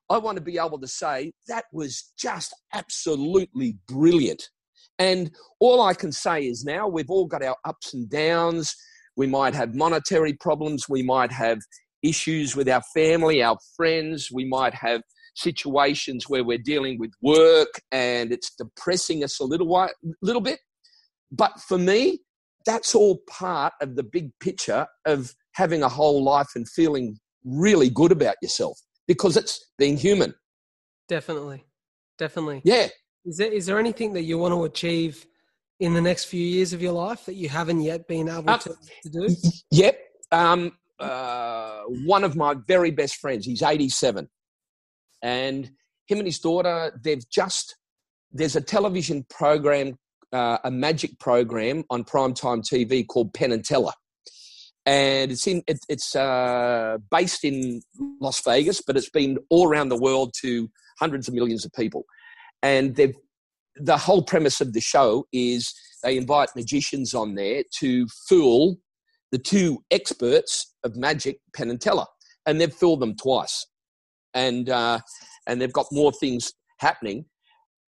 [0.08, 4.48] I want to be able to say that was just absolutely brilliant.
[4.98, 5.30] And
[5.60, 8.74] all I can say is now we've all got our ups and downs.
[9.20, 10.88] We might have monetary problems.
[10.88, 11.58] We might have
[12.02, 14.30] issues with our family, our friends.
[14.32, 15.02] We might have
[15.34, 19.90] situations where we're dealing with work and it's depressing us a little while,
[20.22, 20.60] little bit.
[21.30, 22.20] But for me,
[22.64, 27.90] that's all part of the big picture of having a whole life and feeling really
[27.90, 30.32] good about yourself because it's being human.
[31.08, 31.66] Definitely.
[32.16, 32.62] Definitely.
[32.64, 32.88] Yeah.
[33.26, 35.26] Is there is there anything that you want to achieve
[35.80, 38.58] in the next few years of your life that you haven't yet been able uh,
[38.58, 39.28] to, to do?
[39.72, 39.98] Yep.
[40.30, 44.28] Um, uh, one of my very best friends, he's 87.
[45.22, 45.70] And
[46.06, 47.76] him and his daughter, they've just,
[48.30, 49.98] there's a television program,
[50.32, 53.92] uh, a magic program on primetime TV called Penn and Teller.
[54.86, 57.82] And it's in it, it's uh, based in
[58.20, 62.04] Las Vegas, but it's been all around the world to hundreds of millions of people.
[62.62, 63.14] And they've
[63.76, 68.78] the whole premise of the show is they invite magicians on there to fool
[69.32, 72.06] the two experts of magic, Penn and Teller,
[72.46, 73.66] and they've fooled them twice,
[74.34, 75.00] and uh,
[75.46, 77.26] and they've got more things happening.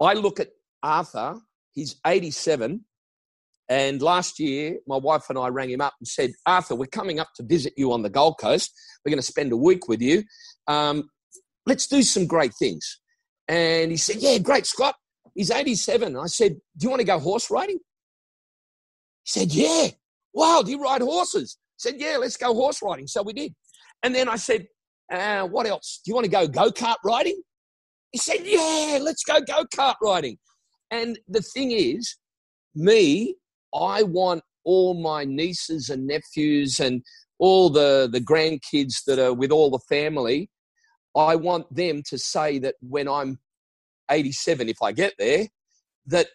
[0.01, 0.49] I look at
[0.83, 1.37] Arthur;
[1.75, 2.85] he's 87,
[3.69, 7.21] and last year my wife and I rang him up and said, "Arthur, we're coming
[7.21, 8.73] up to visit you on the Gold Coast.
[9.05, 10.23] We're going to spend a week with you.
[10.67, 11.11] Um,
[11.67, 13.01] let's do some great things."
[13.49, 14.95] And he said, "Yeah, great, Scott."
[15.37, 16.17] He's 87.
[16.17, 17.77] I said, Do you want to go horse riding?
[17.77, 19.89] He said, Yeah.
[20.33, 21.59] Wow, do you ride horses?
[21.61, 23.07] I said, Yeah, let's go horse riding.
[23.07, 23.55] So we did.
[24.03, 24.67] And then I said,
[25.13, 26.01] uh, What else?
[26.05, 27.41] Do you want to go go kart riding?
[28.13, 30.39] He said, Yeah, let's go go kart riding.
[30.91, 32.17] And the thing is,
[32.75, 33.37] me,
[33.75, 37.03] I want all my nieces and nephews and
[37.39, 40.49] all the, the grandkids that are with all the family,
[41.15, 43.39] I want them to say that when I'm
[44.11, 45.47] 87 if I get there,
[46.07, 46.29] that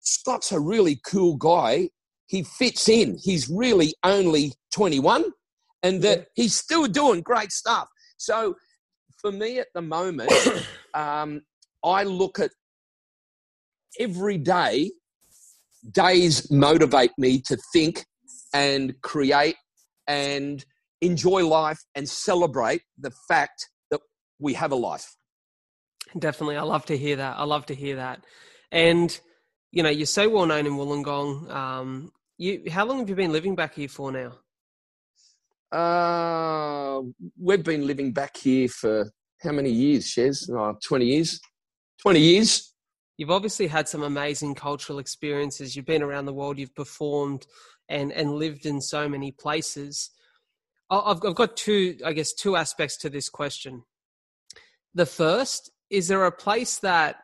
[0.00, 1.90] Scott's a really cool guy.
[2.26, 3.18] He fits in.
[3.22, 5.24] He's really only 21
[5.82, 7.88] and that he's still doing great stuff.
[8.16, 8.56] So
[9.20, 10.32] for me at the moment,
[10.94, 11.42] um,
[11.84, 12.50] I look at
[13.98, 14.92] every day,
[15.90, 18.04] days motivate me to think
[18.54, 19.56] and create
[20.06, 20.64] and
[21.00, 24.00] enjoy life and celebrate the fact that
[24.38, 25.16] we have a life.
[26.18, 26.56] Definitely.
[26.56, 27.38] I love to hear that.
[27.38, 28.24] I love to hear that.
[28.70, 29.18] And,
[29.70, 31.50] you know, you're so well known in Wollongong.
[31.50, 34.32] Um, you, how long have you been living back here for now?
[35.76, 37.00] Uh,
[37.38, 39.10] we've been living back here for
[39.40, 40.50] how many years, Shez?
[40.50, 41.40] Oh, 20 years.
[42.02, 42.74] 20 years.
[43.16, 45.74] You've obviously had some amazing cultural experiences.
[45.76, 47.46] You've been around the world, you've performed
[47.88, 50.10] and, and lived in so many places.
[50.90, 53.84] I've, I've got two, I guess, two aspects to this question.
[54.94, 57.16] The first is there a place that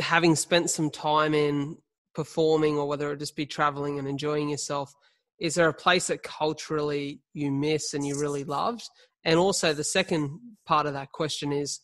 [0.00, 1.76] having spent some time in
[2.14, 4.94] performing or whether it just be traveling and enjoying yourself
[5.38, 8.88] is there a place that culturally you miss and you really loved?
[9.24, 11.80] And also the second part of that question is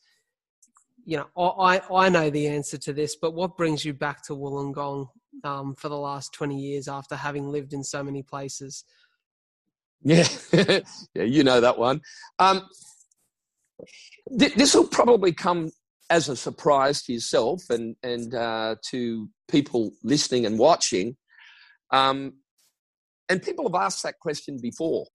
[1.06, 4.32] you know i i know the answer to this but what brings you back to
[4.32, 5.06] wollongong
[5.42, 8.84] um, for the last 20 years after having lived in so many places?
[10.02, 10.26] Yeah.
[11.14, 12.00] Yeah you know that one.
[12.38, 12.62] Um,
[14.26, 15.70] this will probably come
[16.10, 21.16] as a surprise to yourself and and uh, to people listening and watching.
[21.90, 22.34] Um,
[23.28, 25.06] and people have asked that question before.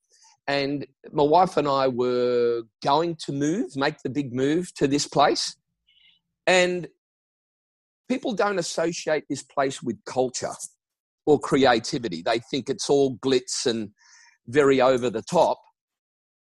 [0.46, 5.06] And my wife and I were going to move, make the big move to this
[5.06, 5.54] place.
[6.46, 6.88] And
[8.08, 10.54] people don't associate this place with culture
[11.26, 12.22] or creativity.
[12.22, 13.90] They think it's all glitz and
[14.48, 15.60] very over the top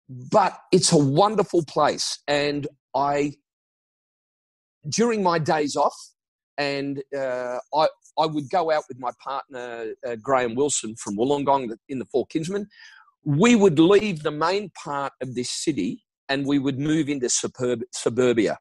[0.09, 2.19] but it's a wonderful place.
[2.27, 3.35] And I,
[4.89, 5.95] during my days off,
[6.59, 7.89] and uh, I,
[8.19, 12.27] I would go out with my partner, uh, Graham Wilson from Wollongong in the Four
[12.27, 12.67] Kinsmen.
[13.25, 17.83] We would leave the main part of this city and we would move into suburb,
[17.93, 18.59] suburbia.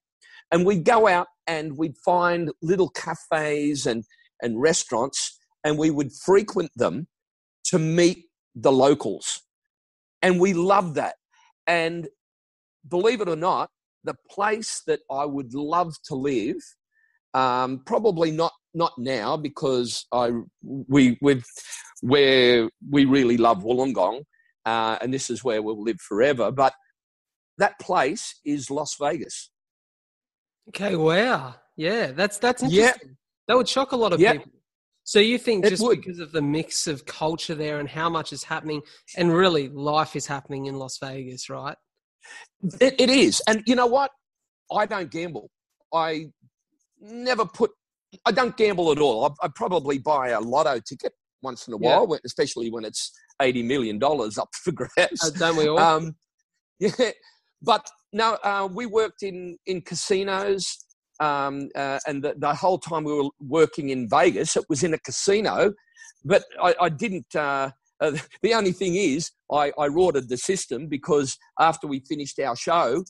[0.52, 4.04] And we'd go out and we'd find little cafes and,
[4.42, 7.08] and restaurants and we would frequent them
[7.66, 8.26] to meet
[8.56, 9.42] the locals.
[10.22, 11.16] And we loved that.
[11.72, 12.10] And
[12.90, 13.70] believe it or not,
[14.04, 16.58] the place that I would love to live,
[17.34, 21.42] um, probably not not now because I we we
[22.02, 24.24] where we really love Wollongong,
[24.66, 26.52] uh, and this is where we'll live forever.
[26.52, 26.74] But
[27.58, 29.50] that place is Las Vegas.
[30.70, 33.10] Okay, wow, yeah, that's that's interesting.
[33.10, 33.14] Yeah.
[33.48, 34.34] That would shock a lot of yeah.
[34.34, 34.52] people.
[35.04, 38.44] So you think just because of the mix of culture there and how much is
[38.44, 38.82] happening,
[39.18, 41.76] and really life is happening in Las Vegas, right?
[42.80, 43.42] It, it is.
[43.48, 44.12] And you know what?
[44.72, 45.50] I don't gamble.
[45.94, 46.28] I
[47.00, 47.72] never put,
[48.26, 49.26] I don't gamble at all.
[49.42, 53.12] I, I probably buy a lotto ticket once in a while, when- especially when it's
[53.42, 55.24] $80 million up for grabs.
[55.24, 55.80] Uh, don't we all?
[55.80, 56.16] Um,
[56.80, 57.12] yeah,
[57.62, 60.78] but no, uh, we worked in in casinos,
[61.22, 64.94] um, uh, and the, the whole time we were working in Vegas, it was in
[64.94, 65.74] a casino.
[66.26, 67.34] But I, I didn't.
[67.36, 72.40] Uh, uh, the only thing is, I, I ordered the system because after we finished
[72.40, 73.06] our show,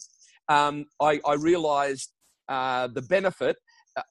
[0.50, 2.12] um, I, I realised
[2.50, 3.56] uh, the benefit.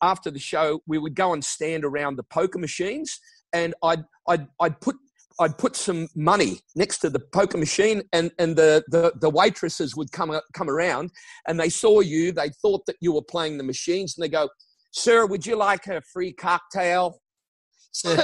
[0.02, 3.18] After the show, we would go and stand around the poker machines,
[3.52, 4.96] and I'd I'd, I'd put
[5.40, 9.96] I'd put some money next to the poker machine, and, and the, the, the waitresses
[9.96, 11.10] would come come around,
[11.48, 12.30] and they saw you.
[12.30, 14.50] They thought that you were playing the machines, and they go,
[14.92, 17.18] "Sir, would you like a free cocktail?"
[17.92, 18.16] So,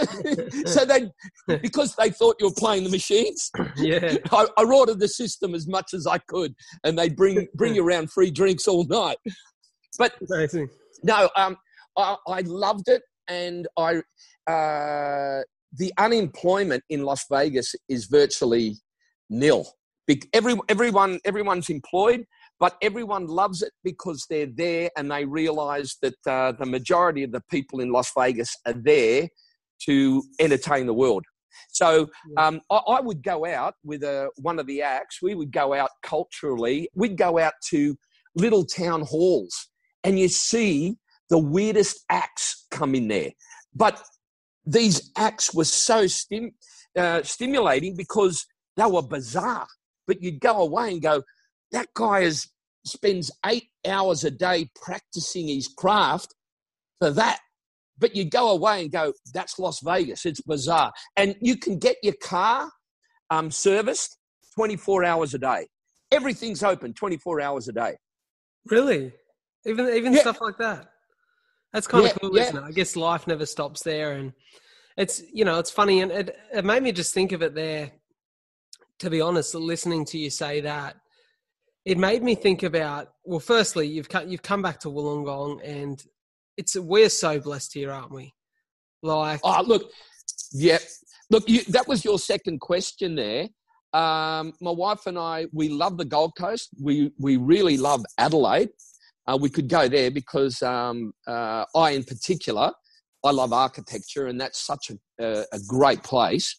[0.64, 1.10] so they,
[1.60, 4.16] because they thought you were playing the machines, yeah.
[4.30, 6.54] I, I ordered the system as much as I could,
[6.84, 9.18] and they bring bring you around free drinks all night.
[9.98, 10.68] But Amazing.
[11.02, 11.56] no, um,
[11.98, 14.02] I, I loved it, and I
[14.48, 15.42] uh,
[15.76, 18.76] the unemployment in Las Vegas is virtually
[19.30, 19.66] nil.
[20.32, 22.24] Every, everyone everyone's employed,
[22.60, 27.32] but everyone loves it because they're there and they realise that uh, the majority of
[27.32, 29.28] the people in Las Vegas are there
[29.84, 31.24] to entertain the world.
[31.70, 32.08] So
[32.38, 35.20] um, I, I would go out with a, one of the acts.
[35.20, 36.88] We would go out culturally.
[36.94, 37.96] We'd go out to
[38.34, 39.68] little town halls,
[40.04, 40.96] and you see
[41.30, 43.32] the weirdest acts come in there.
[43.74, 44.02] But
[44.66, 46.54] these acts were so stim-
[46.96, 48.46] uh, stimulating because
[48.76, 49.66] they were bizarre.
[50.06, 51.22] But you'd go away and go,
[51.72, 52.48] that guy is
[52.84, 56.34] spends eight hours a day practicing his craft
[57.00, 57.40] for that.
[57.98, 60.26] But you go away and go, that's Las Vegas.
[60.26, 60.92] It's bizarre.
[61.16, 62.70] And you can get your car
[63.30, 64.16] um, serviced
[64.54, 65.66] 24 hours a day.
[66.12, 67.96] Everything's open 24 hours a day.
[68.66, 69.12] Really?
[69.66, 70.20] Even even Yeah.
[70.20, 70.88] stuff like that.
[71.76, 72.42] That's kind Yeah, of cool, yeah.
[72.44, 72.62] isn't it?
[72.62, 74.32] I guess life never stops there, and
[74.96, 77.92] it's you know it's funny, and it it made me just think of it there.
[79.00, 80.96] To be honest, listening to you say that,
[81.84, 83.08] it made me think about.
[83.26, 86.02] Well, firstly, you've come, you've come back to Wollongong, and
[86.56, 88.32] it's we're so blessed here, aren't we?
[89.02, 89.90] Like, Oh, look,
[90.54, 90.78] yeah,
[91.28, 93.48] look, you, that was your second question there.
[93.92, 96.70] Um, my wife and I, we love the Gold Coast.
[96.82, 98.70] We we really love Adelaide.
[99.26, 102.72] Uh, we could go there because um, uh, I, in particular,
[103.24, 106.56] I love architecture, and that's such a, a, a great place.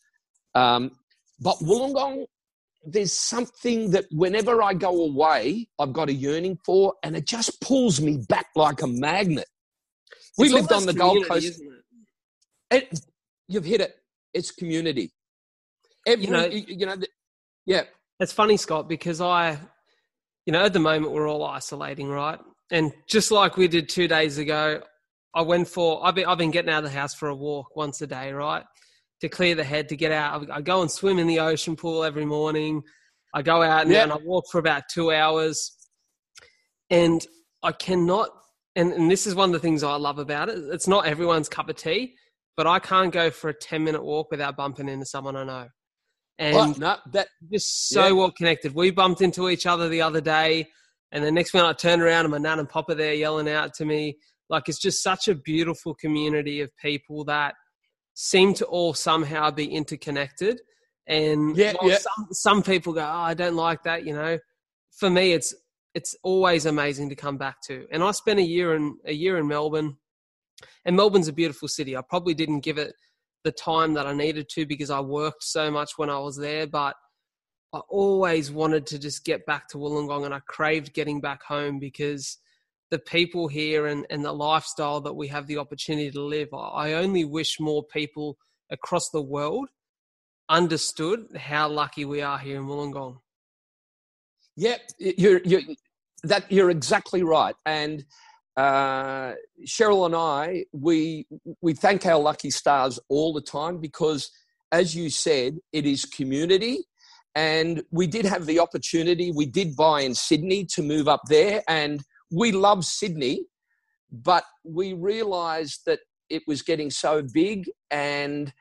[0.53, 0.91] Um,
[1.39, 2.25] but Wollongong,
[2.85, 7.61] there's something that whenever I go away, I've got a yearning for, and it just
[7.61, 9.47] pulls me back like a magnet.
[10.37, 11.61] We it's lived on the Gold Coast.
[12.71, 12.91] it?
[12.91, 12.99] It,
[13.47, 13.95] you've hit it.
[14.33, 15.11] It's community.
[16.05, 17.07] Every, You know- you, you know, the,
[17.65, 17.83] yeah,
[18.19, 19.59] It's funny, Scott, because I,
[20.45, 22.39] you know, at the moment we're all isolating, right?
[22.71, 24.81] And just like we did two days ago,
[25.33, 27.75] I went for, I've been, I've been getting out of the house for a walk
[27.75, 28.63] once a day, right?
[29.21, 30.49] To clear the head, to get out.
[30.51, 32.81] I go and swim in the ocean pool every morning.
[33.33, 34.03] I go out and, Yeah.
[34.03, 35.75] and I walk for about two hours.
[36.89, 37.25] And
[37.63, 38.29] I cannot,
[38.75, 40.57] and, and this is one of the things I love about it.
[40.71, 42.15] It's not everyone's cup of tea,
[42.55, 45.67] but I can't go for a 10 minute walk without bumping into someone I know.
[46.39, 48.11] And Oh, no, that just so Yeah.
[48.13, 48.73] well connected.
[48.73, 50.67] We bumped into each other the other day,
[51.11, 53.73] and the next minute I turned around and my nan and papa there yelling out
[53.75, 54.17] to me.
[54.49, 57.55] Like it's just such a beautiful community of people that
[58.13, 60.61] seem to all somehow be interconnected.
[61.07, 61.97] And Yeah, while yeah.
[61.99, 64.05] some some people go, oh, I don't like that.
[64.05, 64.39] You know,
[64.91, 65.53] for me, it's
[65.93, 67.87] it's always amazing to come back to.
[67.91, 69.97] And I spent a year in a year in Melbourne,
[70.85, 71.95] and Melbourne's a beautiful city.
[71.95, 72.93] I probably didn't give it
[73.43, 76.67] the time that I needed to because I worked so much when I was there,
[76.67, 76.95] but
[77.73, 81.79] I always wanted to just get back to Wollongong and I craved getting back home
[81.79, 82.37] because
[82.89, 86.93] the people here and, and the lifestyle that we have the opportunity to live, I
[86.93, 88.37] only wish more people
[88.71, 89.69] across the world
[90.49, 93.17] understood how lucky we are here in Wollongong.
[94.55, 95.61] Yep, you're, you're,
[96.23, 97.55] that, you're exactly right.
[97.65, 98.05] And
[98.55, 99.33] uh,
[99.67, 101.27] Cheryl and I, we,
[101.61, 104.31] we thank our lucky stars all the time because,
[104.71, 106.85] as you said, it is community.
[107.35, 111.63] And we did have the opportunity, we did buy in Sydney to move up there.
[111.67, 113.45] And we love Sydney,
[114.11, 115.99] but we realized that
[116.29, 117.69] it was getting so big.
[117.91, 118.53] And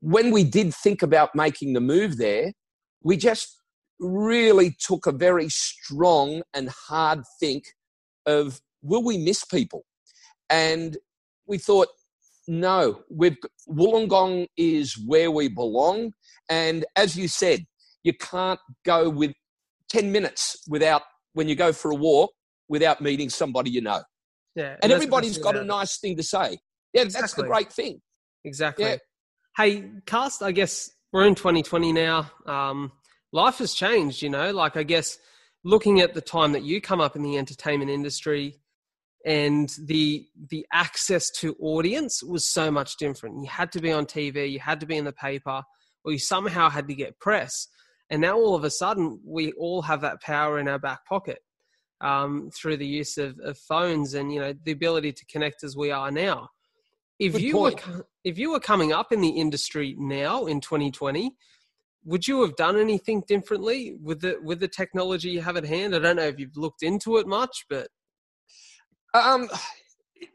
[0.00, 2.52] when we did think about making the move there,
[3.02, 3.60] we just
[3.98, 7.64] really took a very strong and hard think
[8.26, 9.84] of will we miss people?
[10.48, 10.96] And
[11.46, 11.88] we thought
[12.48, 13.36] no, we've
[13.68, 16.12] Wollongong is where we belong,
[16.48, 17.64] and as you said,
[18.02, 19.32] you can't go with
[19.88, 22.32] ten minutes without when you go for a walk
[22.68, 24.02] without meeting somebody you know.
[24.54, 26.58] Yeah, And, everybody's got a nice thing to say.
[26.94, 28.00] Yeah, that's the great thing.
[28.44, 28.86] Exactly.
[28.86, 28.96] Yeah.
[29.56, 30.42] Hey, cast.
[30.42, 32.30] I guess we're in 2020 now.
[32.46, 32.92] Um,
[33.32, 34.22] life has changed.
[34.22, 35.18] You know, like I guess
[35.62, 38.60] looking at the time that you come up in the entertainment industry,
[39.26, 43.42] and the the access to audience was so much different.
[43.42, 45.62] You had to be on TV, you had to be in the paper,
[46.04, 47.66] or you somehow had to get press.
[48.08, 51.40] And now all of a sudden, we all have that power in our back pocket
[52.00, 55.76] um, through the use of, of phones and you know the ability to connect as
[55.76, 56.48] we are now.
[57.18, 57.88] If Good you point.
[57.88, 61.34] were if you were coming up in the industry now in 2020,
[62.04, 65.96] would you have done anything differently with the with the technology you have at hand?
[65.96, 67.88] I don't know if you've looked into it much, but
[69.24, 69.48] Um,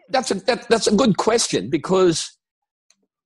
[0.10, 2.38] that's a that, that's a good question because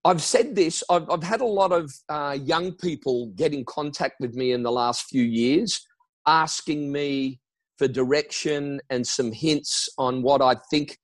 [0.03, 0.83] I've said this.
[0.89, 4.61] I've, I've had a lot of uh, young people get in contact with me in
[4.61, 5.81] the last few years,
[6.27, 7.39] asking me
[7.77, 10.97] for direction and some hints on what I think,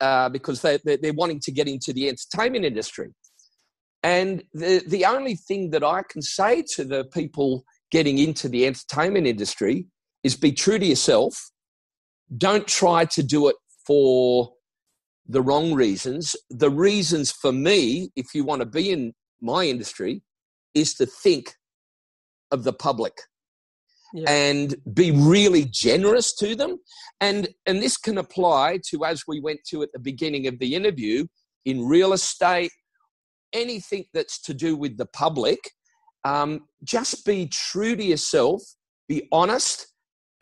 [0.00, 3.14] uh, because they, they they're wanting to get into the entertainment industry.
[4.02, 8.66] And the the only thing that I can say to the people getting into the
[8.66, 9.86] entertainment industry
[10.24, 11.51] is be true to yourself
[12.36, 13.56] don't try to do it
[13.86, 14.52] for
[15.26, 16.34] the wrong reasons.
[16.50, 20.22] The reasons for me, if you want to be in my industry,
[20.74, 21.54] is to think
[22.50, 23.14] of the public
[24.14, 24.30] Yeah.
[24.30, 26.78] and be really generous to them.
[27.20, 30.74] And and this can apply to as we went to at the beginning of the
[30.74, 31.26] interview
[31.64, 32.72] in real estate,
[33.52, 35.58] anything that's to do with the public.
[36.24, 38.62] Um, just be true to yourself,
[39.08, 39.91] be honest,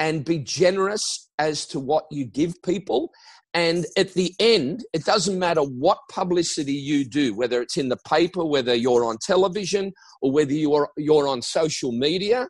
[0.01, 3.13] and be generous as to what you give people.
[3.53, 7.99] And at the end, it doesn't matter what publicity you do, whether it's in the
[8.09, 9.93] paper, whether you're on television,
[10.23, 12.49] or whether you're you're on social media.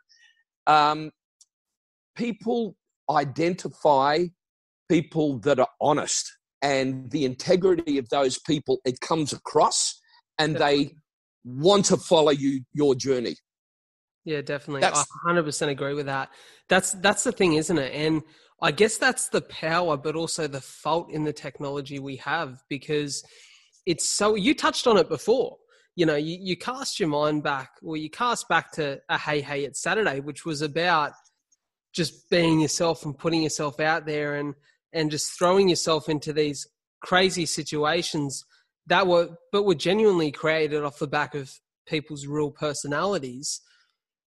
[0.67, 1.11] Um,
[2.17, 2.77] people
[3.11, 4.27] identify
[4.89, 6.31] people that are honest,
[6.63, 9.99] and the integrity of those people it comes across,
[10.39, 10.91] and they
[11.45, 13.37] want to follow you your journey.
[14.25, 14.83] Yeah, definitely.
[14.83, 16.31] That's- I 100% agree with that.
[16.71, 17.93] That's that's the thing, isn't it?
[17.93, 18.23] And
[18.63, 23.23] I guess that's the power, but also the fault in the technology we have because
[23.85, 24.37] it's so.
[24.37, 25.59] You touched on it before.
[25.97, 29.41] You know, you, you cast your mind back, or you cast back to a Hey
[29.41, 31.13] Hey It's Saturday, which was about
[31.93, 34.55] just being yourself and putting yourself out there and
[34.93, 36.67] and just throwing yourself into these
[37.03, 38.45] crazy situations
[38.87, 41.53] that were but were genuinely created off the back of
[41.87, 43.61] people's real personalities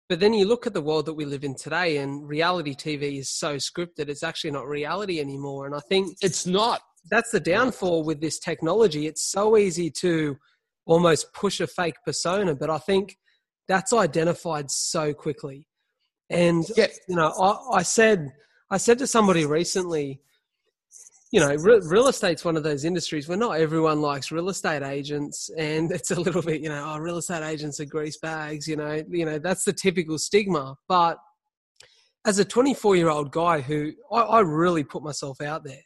[0.09, 3.19] but then you look at the world that we live in today and reality tv
[3.19, 6.81] is so scripted it's actually not reality anymore and i think It's not.
[7.09, 10.37] that's the downfall with this technology it's so easy to
[10.85, 13.17] almost push a fake persona but i think
[13.67, 15.67] that's identified so quickly
[16.29, 16.87] and Yeah.
[17.07, 18.31] you know I, I said
[18.69, 20.21] i said to somebody recently
[21.33, 24.83] you know re- real estate's one of those industries where not everyone likes real estate
[24.83, 28.67] agents and it's a little bit you know oh real estate agents are grease bags
[28.67, 30.75] you know you know that's the typical stigma.
[30.87, 31.17] But
[32.23, 35.81] as a 24 year old guy who I, I really put myself out there.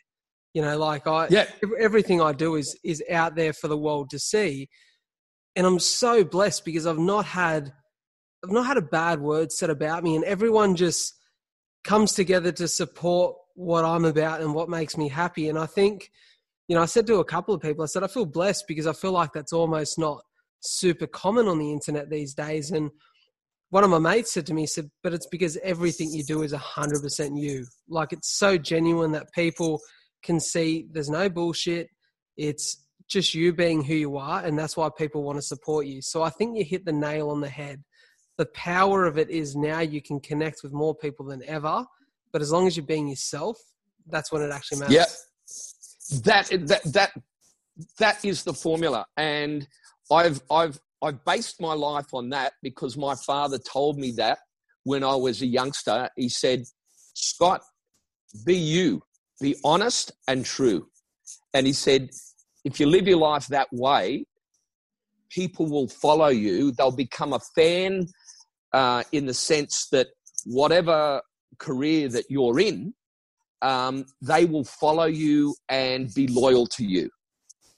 [0.53, 1.45] You know like i Yeah.
[1.79, 4.67] everything i do is is out there for the world to see.
[5.55, 7.71] And i'm so blessed because i've not had
[8.43, 11.13] i've not had a bad word said about me and everyone just
[11.85, 15.49] comes together to support what i'm about and what makes me happy.
[15.49, 16.11] And i think
[16.67, 18.85] you know i said to a couple of people i said i feel blessed because
[18.85, 20.21] i feel like that's almost not
[20.59, 22.71] super common on the internet these days.
[22.71, 22.91] And
[23.69, 26.43] one of my mates said to me he said but it's because everything you do
[26.43, 27.65] is 100% you.
[27.89, 29.81] Like it's so genuine that people
[30.23, 31.89] can see there's no bullshit.
[32.37, 36.01] It's just you being who you are and that's why people want to support you.
[36.01, 37.83] So i think you hit the nail on the head.
[38.37, 41.85] The power of it is now you can connect with more people than ever
[42.31, 43.57] but as long as you're being yourself
[44.09, 45.05] that's when it actually matters Yeah.
[46.23, 47.11] That that that
[47.99, 49.67] that is the formula, and
[50.11, 54.39] I've I've I've based my life on that because my father told me that
[54.83, 56.09] when I was a youngster.
[56.15, 56.63] He said,
[57.13, 57.61] "Scott,
[58.45, 59.03] be you,
[59.41, 60.87] be honest and true,"
[61.53, 62.09] and he said,
[62.63, 64.25] "If you live your life that way,
[65.29, 66.71] people will follow you.
[66.71, 68.07] They'll become a fan
[68.71, 70.07] uh, in the sense that
[70.45, 71.21] whatever
[71.59, 72.93] career that you're in."
[73.61, 77.09] um, they will follow you and be loyal to you.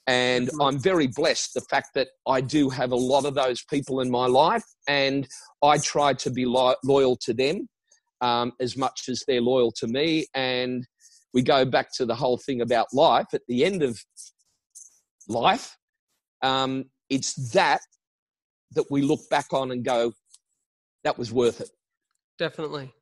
[0.06, 0.66] And Mhm.
[0.66, 4.10] I'm very blessed the fact that I do have a lot of those people in
[4.10, 5.28] my life, and
[5.62, 7.68] I try to be lo- loyal to them
[8.20, 10.26] um, as much as they're loyal to me.
[10.34, 10.86] And
[11.32, 13.26] we go back to the whole thing about life.
[13.32, 13.98] At the end of
[15.28, 15.76] life,
[16.42, 17.80] um, it's that
[18.72, 20.12] that we look back on and go,
[21.02, 21.70] that was worth it.
[22.38, 22.94] Definitely.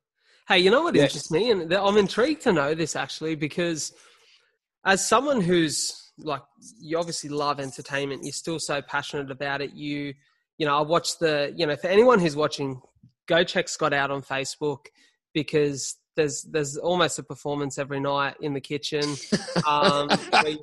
[0.49, 1.11] Hey, you know what Yes.
[1.11, 3.93] interests me, and I'm intrigued to know this actually because
[4.83, 6.41] as someone who's like
[6.81, 9.73] you obviously love entertainment, you're still so passionate about it.
[9.73, 10.15] You,
[10.57, 12.81] you know, I watch the, you know, for anyone who's watching,
[13.27, 14.87] go check Scott out on Facebook
[15.35, 19.15] because there's there's almost a performance every night in the kitchen.
[19.67, 20.09] Um,
[20.47, 20.57] you-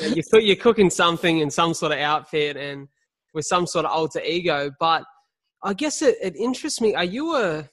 [0.00, 2.88] you're, you're cooking something in some sort of outfit and
[3.34, 4.70] with some sort of alter ego.
[4.80, 5.04] But
[5.62, 6.94] I guess it, it interests me.
[6.94, 7.68] Are you a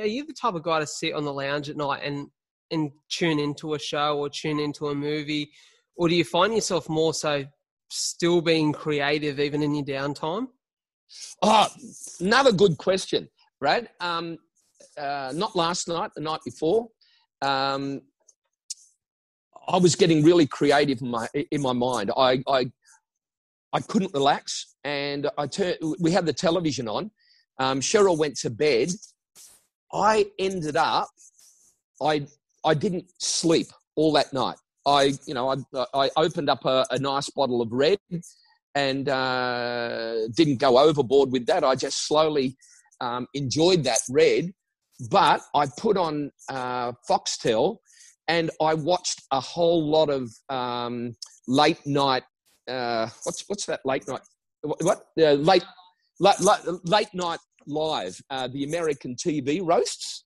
[0.00, 2.28] are you the type of guy to sit on the lounge at night and
[2.70, 5.50] and tune into a show or tune into a movie,
[5.96, 7.44] or do you find yourself more so
[7.90, 10.46] still being creative even in your downtime?
[11.42, 11.68] Oh,
[12.20, 13.28] another good question,
[13.60, 13.90] Brad.
[14.00, 14.38] Um,
[14.96, 16.88] uh, not last night, the night before.
[17.42, 18.00] Um,
[19.68, 22.10] I was getting really creative in my in my mind.
[22.16, 22.70] I I,
[23.72, 25.76] I couldn't relax, and I turned.
[26.00, 27.10] We had the television on.
[27.58, 28.90] Um, Cheryl went to bed.
[29.92, 31.08] I ended up.
[32.00, 32.26] I
[32.64, 34.56] I didn't sleep all that night.
[34.86, 37.98] I you know I I opened up a, a nice bottle of red
[38.74, 41.64] and uh, didn't go overboard with that.
[41.64, 42.56] I just slowly
[43.00, 44.52] um, enjoyed that red,
[45.10, 47.78] but I put on uh, Foxtel
[48.28, 51.14] and I watched a whole lot of um,
[51.46, 52.22] late night.
[52.68, 54.22] Uh, what's what's that late night?
[54.62, 55.02] What, what?
[55.16, 55.64] Late,
[56.18, 58.20] late late night live?
[58.30, 60.24] Uh, the American TV roasts.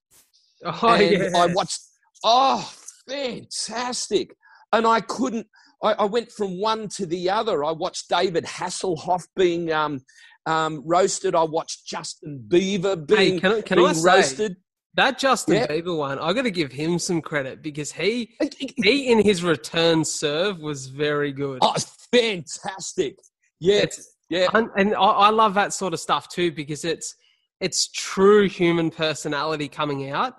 [0.65, 1.79] Oh and I watched.
[2.23, 2.71] Oh,
[3.09, 4.35] fantastic!
[4.73, 5.47] And I couldn't.
[5.83, 7.63] I, I went from one to the other.
[7.63, 10.01] I watched David Hasselhoff being um,
[10.47, 11.35] um, roasted.
[11.35, 14.55] I watched Justin Bieber being, Hey, can I- can being I say- roasted.
[14.95, 15.67] that Justin Yeah.
[15.67, 16.17] Bieber one.
[16.17, 18.35] I got to give him some credit because he
[18.83, 21.59] he in his return serve was very good.
[21.61, 21.75] Oh,
[22.11, 23.17] fantastic!
[23.59, 27.15] Yeah, It's- yeah, and, and I, I love that sort of stuff too because it's
[27.59, 30.33] it's true human personality coming out.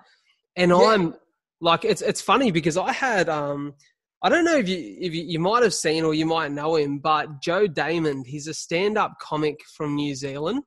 [0.56, 0.76] And Yeah.
[0.78, 1.14] i'm
[1.60, 3.74] like it's it's funny because i had um
[4.22, 6.76] i don't know if you if you, you might have seen or you might know
[6.76, 10.62] him but Joe Daymond he's a stand-up comic from new zealand.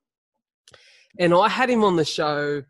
[1.18, 2.62] And i had him on the show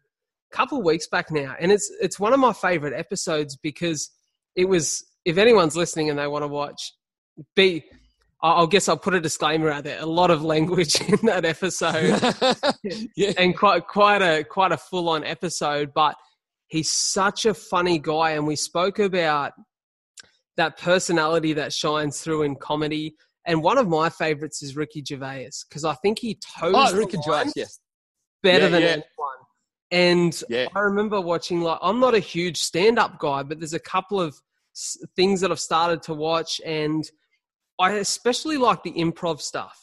[0.53, 1.55] a couple weeks back now.
[1.61, 4.11] And it's it's one of my favorite episodes because
[4.57, 6.93] it was if anyone's listening and they want to watch
[7.57, 7.85] be
[8.43, 10.01] I I guess I'll put a disclaimer out there.
[10.01, 12.21] A lot of language in that episode,
[13.17, 13.33] yeah.
[13.39, 15.93] and quite quite a quite a full on episode.
[15.95, 16.17] But
[16.69, 19.53] he's such a funny guy, and we spoke about
[20.57, 23.17] that personality that shines through in comedy.
[23.45, 27.19] And one of my favorites is Ricky Gervais because I think he toes Oh, Ricky
[27.25, 27.81] Gervais, yes.
[28.43, 28.89] better Yeah, than yeah.
[28.89, 29.05] anyone.
[29.91, 30.69] And Yeah.
[30.77, 34.41] I remember watching like I'm not a huge stand-up guy, but there's a couple of
[34.77, 37.05] s- things that I've started to watch, and
[37.83, 39.79] I especially like the improv stuff,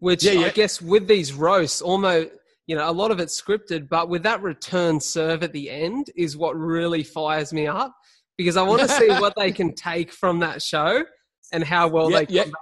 [0.00, 0.46] which Yeah, yeah.
[0.46, 2.30] I guess with these roasts, almost
[2.66, 6.10] you know a lot of it's scripted, but with that return serve at the end
[6.16, 7.94] is what really fires me up
[8.36, 11.04] because I want to see what they can take from that show
[11.52, 12.44] and how well Yeah, they come yeah.
[12.44, 12.52] back.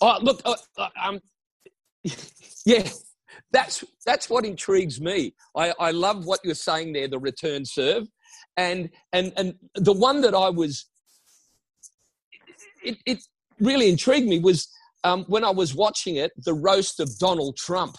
[0.00, 1.20] Oh, look, uh, uh, um,
[2.64, 2.88] yeah,
[3.52, 5.34] that's that's what intrigues me.
[5.54, 8.06] I, I love what you're saying there, the return serve,
[8.56, 10.86] and and and the one that I was,
[12.82, 13.18] it, it
[13.60, 14.68] really intrigued me was
[15.04, 17.96] um, when I was watching it, the roast of Donald Trump,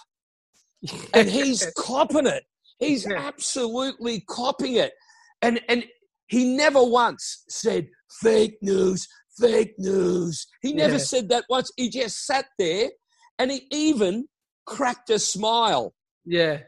[1.13, 2.43] and he's copping it.
[2.79, 4.93] He's absolutely copying it,
[5.41, 5.85] and and
[6.27, 7.87] he never once said
[8.21, 9.07] fake news,
[9.39, 10.47] fake news.
[10.61, 10.99] He never Yeah.
[10.99, 11.71] said that once.
[11.77, 12.89] He just sat there,
[13.37, 14.27] and he even
[14.65, 15.93] cracked a smile.
[16.25, 16.59] yeah.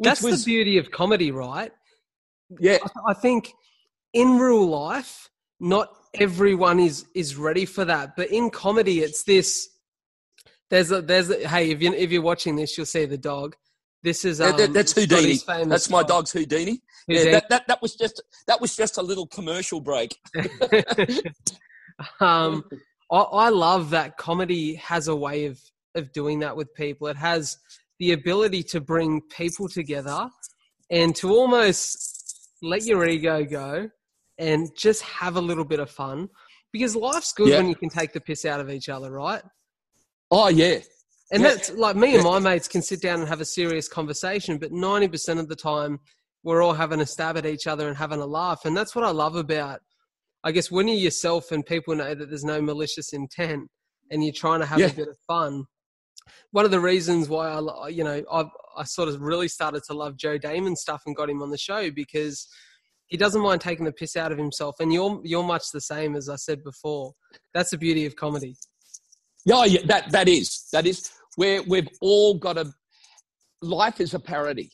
[0.00, 1.70] That's was the beauty of comedy, right?
[2.58, 3.52] yeah, I- I think
[4.12, 8.16] in real life, not everyone is is ready for that.
[8.16, 9.68] But in comedy, it's this.
[10.70, 13.56] There's a there's a, hey if you if you're watching this, you'll see the dog.
[14.02, 15.36] This is um, That- that- that's Houdini.
[15.38, 16.08] Famous That's my dog.
[16.08, 16.82] dog's Houdini.
[17.08, 20.16] Yeah, that, that, that was just that was just a little commercial break.
[22.20, 22.64] um,
[23.10, 25.60] I, I love that comedy has a way of
[25.94, 27.06] of doing that with people.
[27.08, 27.58] It has
[27.98, 30.28] the ability to bring people together
[30.90, 33.90] and to almost let your ego go
[34.38, 36.28] and just have a little bit of fun.
[36.72, 37.58] Because life's good Yeah.
[37.58, 39.42] when you can take the piss out of each other, right?
[40.30, 40.80] Oh yeah,
[41.30, 41.50] And Yeah.
[41.54, 44.72] that's like me and my mates can sit down and have a serious conversation, but
[44.72, 46.00] 90% of the time
[46.42, 48.64] we're all having a stab at each other and having a laugh.
[48.66, 49.80] And that's what I love about,
[50.42, 53.70] I guess, when you're yourself and people know that there's no malicious intent
[54.10, 54.88] and you're trying to have Yeah.
[54.88, 55.64] a bit of fun.
[56.50, 58.44] One of the reasons why I, you know, I
[58.76, 61.58] I sort of really started to love Joe Daymond stuff and got him on the
[61.58, 62.48] show because
[63.08, 64.76] he doesn't mind taking the piss out of himself.
[64.80, 67.12] And you're you're much the same as I said before.
[67.52, 68.56] That's the beauty of comedy.
[69.44, 72.72] Yeah, yeah, that that is that is where we've all got a
[73.60, 74.70] life is a parody.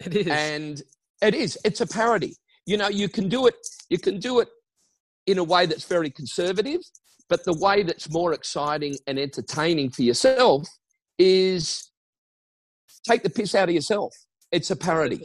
[0.00, 0.82] It is, and
[1.22, 1.58] it is.
[1.64, 2.34] It's a parody.
[2.66, 3.54] You know, you can do it.
[3.90, 4.48] You can do it
[5.26, 6.80] in a way that's very conservative,
[7.28, 10.66] but the way that's more exciting and entertaining for yourself
[11.18, 11.90] is
[13.08, 14.12] take the piss out of yourself.
[14.50, 15.24] It's a parody.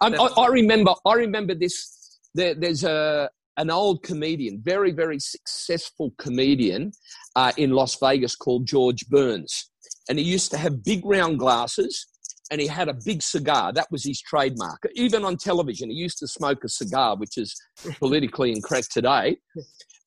[0.00, 0.94] I, I, remember.
[1.06, 2.18] I remember this.
[2.34, 6.92] There, there's a an old comedian, very very successful comedian
[7.36, 9.70] uh, in Las Vegas called George Burns,
[10.08, 12.06] and he used to have big round glasses.
[12.52, 13.72] And he had a big cigar.
[13.72, 14.84] That was his trademark.
[14.96, 17.54] Even on television, he used to smoke a cigar, which is
[18.00, 19.36] politically incorrect today.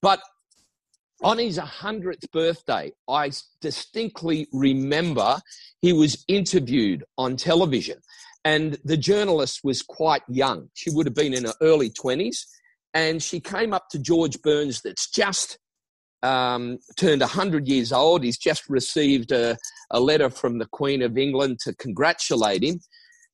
[0.02, 0.20] But
[1.24, 5.38] on his 100th birthday, I distinctly remember
[5.82, 8.00] he was interviewed on television.
[8.46, 10.70] And the journalist was quite young.
[10.74, 12.46] She would have been in her early 20s.
[12.94, 15.58] And she came up to George Burns, that's just
[16.22, 18.24] um, turned 100 years old.
[18.24, 19.58] He's just received a,
[19.92, 22.80] a letter from the Queen of England to congratulate him.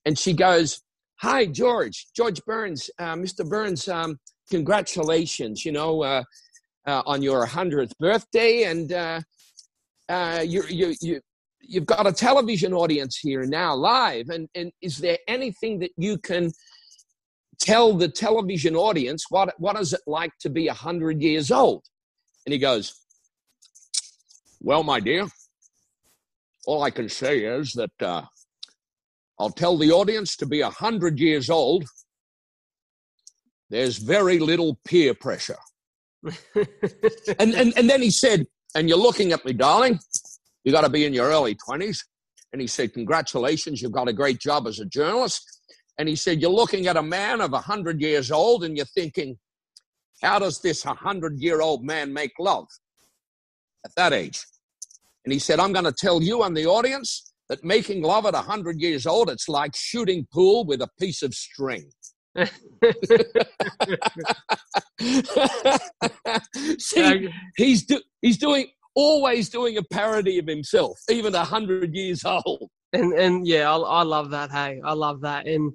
[0.05, 0.81] And she goes,
[1.17, 3.47] Hi, George, George Burns, uh, Mr.
[3.47, 4.17] Burns, um,
[4.49, 6.23] congratulations, you know, uh,
[6.87, 8.63] uh, on your 100th birthday.
[8.63, 9.21] And uh,
[10.07, 11.21] uh, you, you, you,
[11.69, 14.29] you've got a television audience here now live.
[14.29, 16.51] And, and is there anything that you can
[17.59, 21.83] tell the television audience what, what is it like to be 100 years old?
[22.45, 22.93] And he goes,
[24.59, 25.27] Well, my dear,
[26.65, 28.23] all I can say is that uh,
[29.37, 31.85] I'll tell the audience to be 100 years old.
[33.69, 35.59] There's very little peer pressure.
[37.39, 39.99] and, and, and then he said, And you're looking at me, darling.
[40.63, 41.99] You got to be in your early 20s.
[42.51, 45.61] And he said, Congratulations, you've got a great job as a journalist.
[45.97, 49.37] And he said, You're looking at a man of 100 years old and you're thinking,
[50.21, 52.67] How does this 100 year old man make love
[53.85, 54.43] at that age?
[55.25, 58.33] And he said, I'm going to tell you and the audience that making love at
[58.33, 61.89] 100 years old, it's like shooting pool with a piece of string.
[66.79, 68.67] See, he's, do, he's doing
[68.99, 72.69] always doing a parody of himself, even a hundred years old.
[72.93, 74.51] And and yeah, I, I love that.
[74.51, 75.47] Hey, I love that.
[75.47, 75.71] And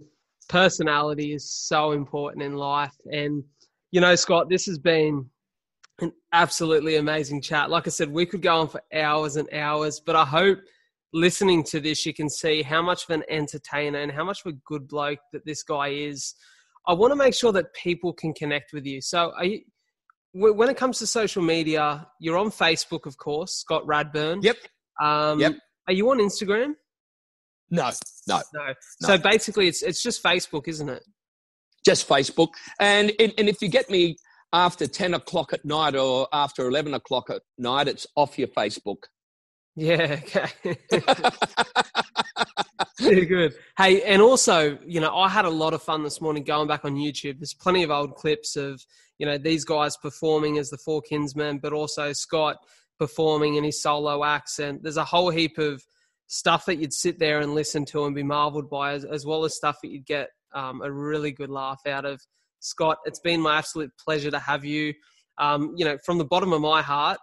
[0.48, 2.94] personality is so important in life.
[3.06, 3.42] And
[3.90, 5.30] you know, Scott, this has been
[6.01, 7.70] an absolutely amazing chat.
[7.70, 10.59] Like I said, we could go on for hours and hours, but I hope
[11.12, 14.52] listening to this, you can see how much of an entertainer and how much of
[14.52, 16.34] a good bloke that this guy is.
[16.86, 19.01] I want to make sure that people can connect with you.
[19.01, 19.60] So, are you,
[20.35, 24.43] when it comes to social media, you're on Facebook, of course, Scott Radburn.
[24.43, 24.56] Yep.
[25.01, 25.55] Um, yep.
[25.86, 26.74] Are you on Instagram?
[27.70, 27.90] No,
[28.28, 28.74] no, no.
[29.01, 31.02] So basically, it's it's just Facebook, isn't it?
[31.85, 32.48] Just Facebook,
[32.78, 34.16] and and if you get me
[34.52, 39.05] after ten o'clock at night or after eleven o'clock at night, it's off your Facebook.
[39.77, 40.20] Yeah.
[40.36, 40.77] Okay.
[43.01, 43.55] Very good.
[43.77, 46.85] Hey, and also, you know, I had a lot of fun this morning going back
[46.85, 47.39] on YouTube.
[47.39, 48.81] There's plenty of old clips of,
[49.19, 52.57] you know, these guys performing as the Four Kinsmen, but also Scott
[52.99, 54.82] performing in his solo accent.
[54.82, 55.82] There's a whole heap of
[56.27, 59.45] stuff that you'd sit there and listen to and be marveled by, as, as well
[59.45, 62.20] as stuff that you'd get um, a really good laugh out of.
[62.61, 64.95] Scott, it's been my absolute pleasure to have you.
[65.39, 67.19] Um, you know, from the bottom of my heart,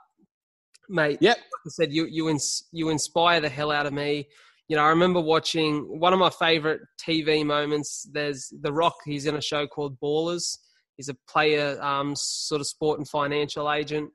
[0.89, 1.17] mate.
[1.21, 1.37] Yep.
[1.37, 4.27] Like I said, you you ins- you inspire the hell out of me.
[4.67, 8.07] You know, I remember watching one of my favorite TV moments.
[8.11, 8.95] There's The Rock.
[9.05, 10.57] He's in a show called Ballers.
[11.01, 14.11] He's a player, um, sort of sport and financial agent.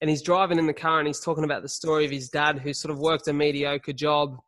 [0.00, 2.58] And he's driving in the car and he's talking about the story of his dad
[2.58, 4.38] who sort of worked a mediocre job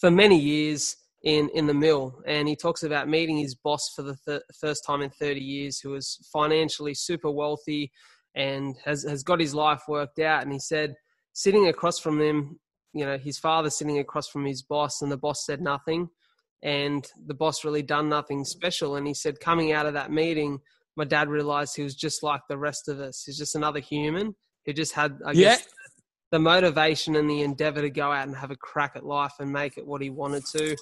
[0.00, 2.20] for many years in in the mill.
[2.26, 5.78] And he talks about meeting his boss for the th- first time in 30 years
[5.78, 7.92] who was financially super wealthy
[8.34, 10.42] and has has got his life worked out.
[10.42, 10.96] And he said
[11.34, 12.58] sitting across from him
[12.92, 16.10] you know his father sitting across from his boss and the boss said nothing
[16.62, 18.96] and the boss really done nothing special.
[18.96, 20.60] And he said coming out of that meeting
[20.96, 24.34] my dad realized he was just like the rest of us he's just another human
[24.66, 25.50] who just had, I yeah.
[25.50, 25.68] guess,
[26.30, 29.52] the motivation and the endeavor to go out and have a crack at life and
[29.52, 30.76] make it what he wanted to.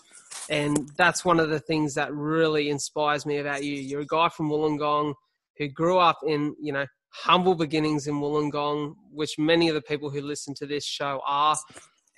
[0.51, 3.75] And that's one of the things that really inspires me about you.
[3.75, 5.15] You're a guy from Wollongong
[5.57, 10.11] who grew up in, you know, humble beginnings in Wollongong, which many of the people
[10.11, 11.57] who listen to this show are.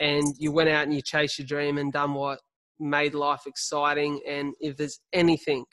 [0.00, 2.40] And you went out and you chased your dream and done what
[2.80, 4.20] made life exciting.
[4.26, 5.64] And if there's anything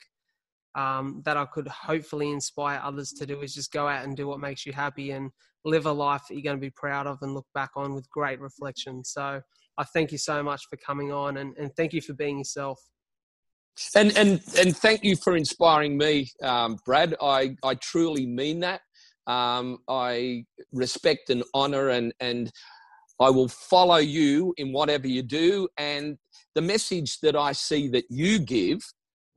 [0.74, 4.26] um, that I could hopefully inspire others to do is just go out and do
[4.26, 5.30] what makes you happy and
[5.64, 8.08] live a life that you're going to be proud of and look back on with
[8.10, 9.04] great reflection.
[9.04, 9.40] So
[9.76, 12.80] I thank you so much for coming on and, and thank you for being yourself.
[13.94, 17.14] And and and thank you for inspiring me, um, Brad.
[17.22, 18.80] I I truly mean that.
[19.28, 22.50] Um, I respect and honor and and
[23.20, 25.68] I will follow you in whatever you do.
[25.76, 26.18] And
[26.54, 28.80] the message that I see that you give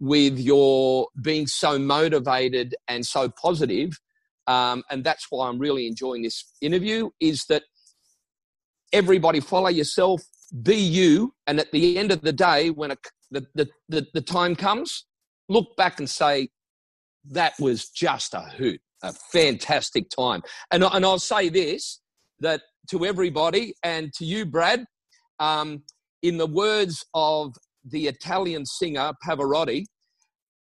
[0.02, 3.92] with your being so motivated and so positive,
[4.48, 7.64] um, and that's why I'm really enjoying this interview, is that
[8.92, 10.24] everybody follow yourself,
[10.64, 12.98] be you, and at the end of the day, when a,
[13.30, 15.06] the, the, the, the time comes,
[15.48, 16.50] look back and say,
[17.30, 20.42] that was just a hoot, a fantastic time.
[20.72, 22.02] And, and I'll say this
[22.40, 24.84] that to everybody and to you, Brad,
[25.38, 25.84] um,
[26.24, 29.86] in the words of the Italian singer Pavarotti,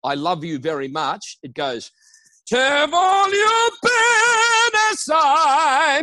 [0.04, 1.38] I love you very much.
[1.44, 1.92] It goes,
[2.48, 6.02] Te voglio bene sai,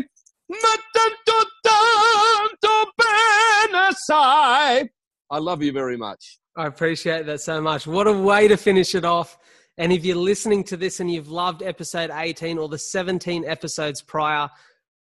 [0.48, 4.88] ma tanto tanto bene sai.
[5.30, 6.38] I love you very much.
[6.56, 7.86] I appreciate that so much.
[7.86, 9.38] What a way to finish it off.
[9.76, 14.00] And if you're listening to this and you've loved episode 18 or the 17 episodes
[14.00, 14.48] prior,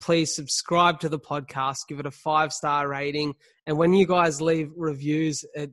[0.01, 3.35] please subscribe to the podcast, give it a five star rating.
[3.67, 5.71] And when you guys leave reviews, it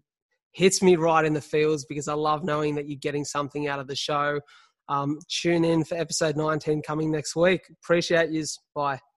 [0.53, 3.79] hits me right in the feels because I love knowing that you're getting something out
[3.79, 4.41] of the show.
[4.89, 7.63] Um, tune in for episode 19 coming next week.
[7.83, 8.59] Appreciate yous.
[8.75, 9.01] Bye.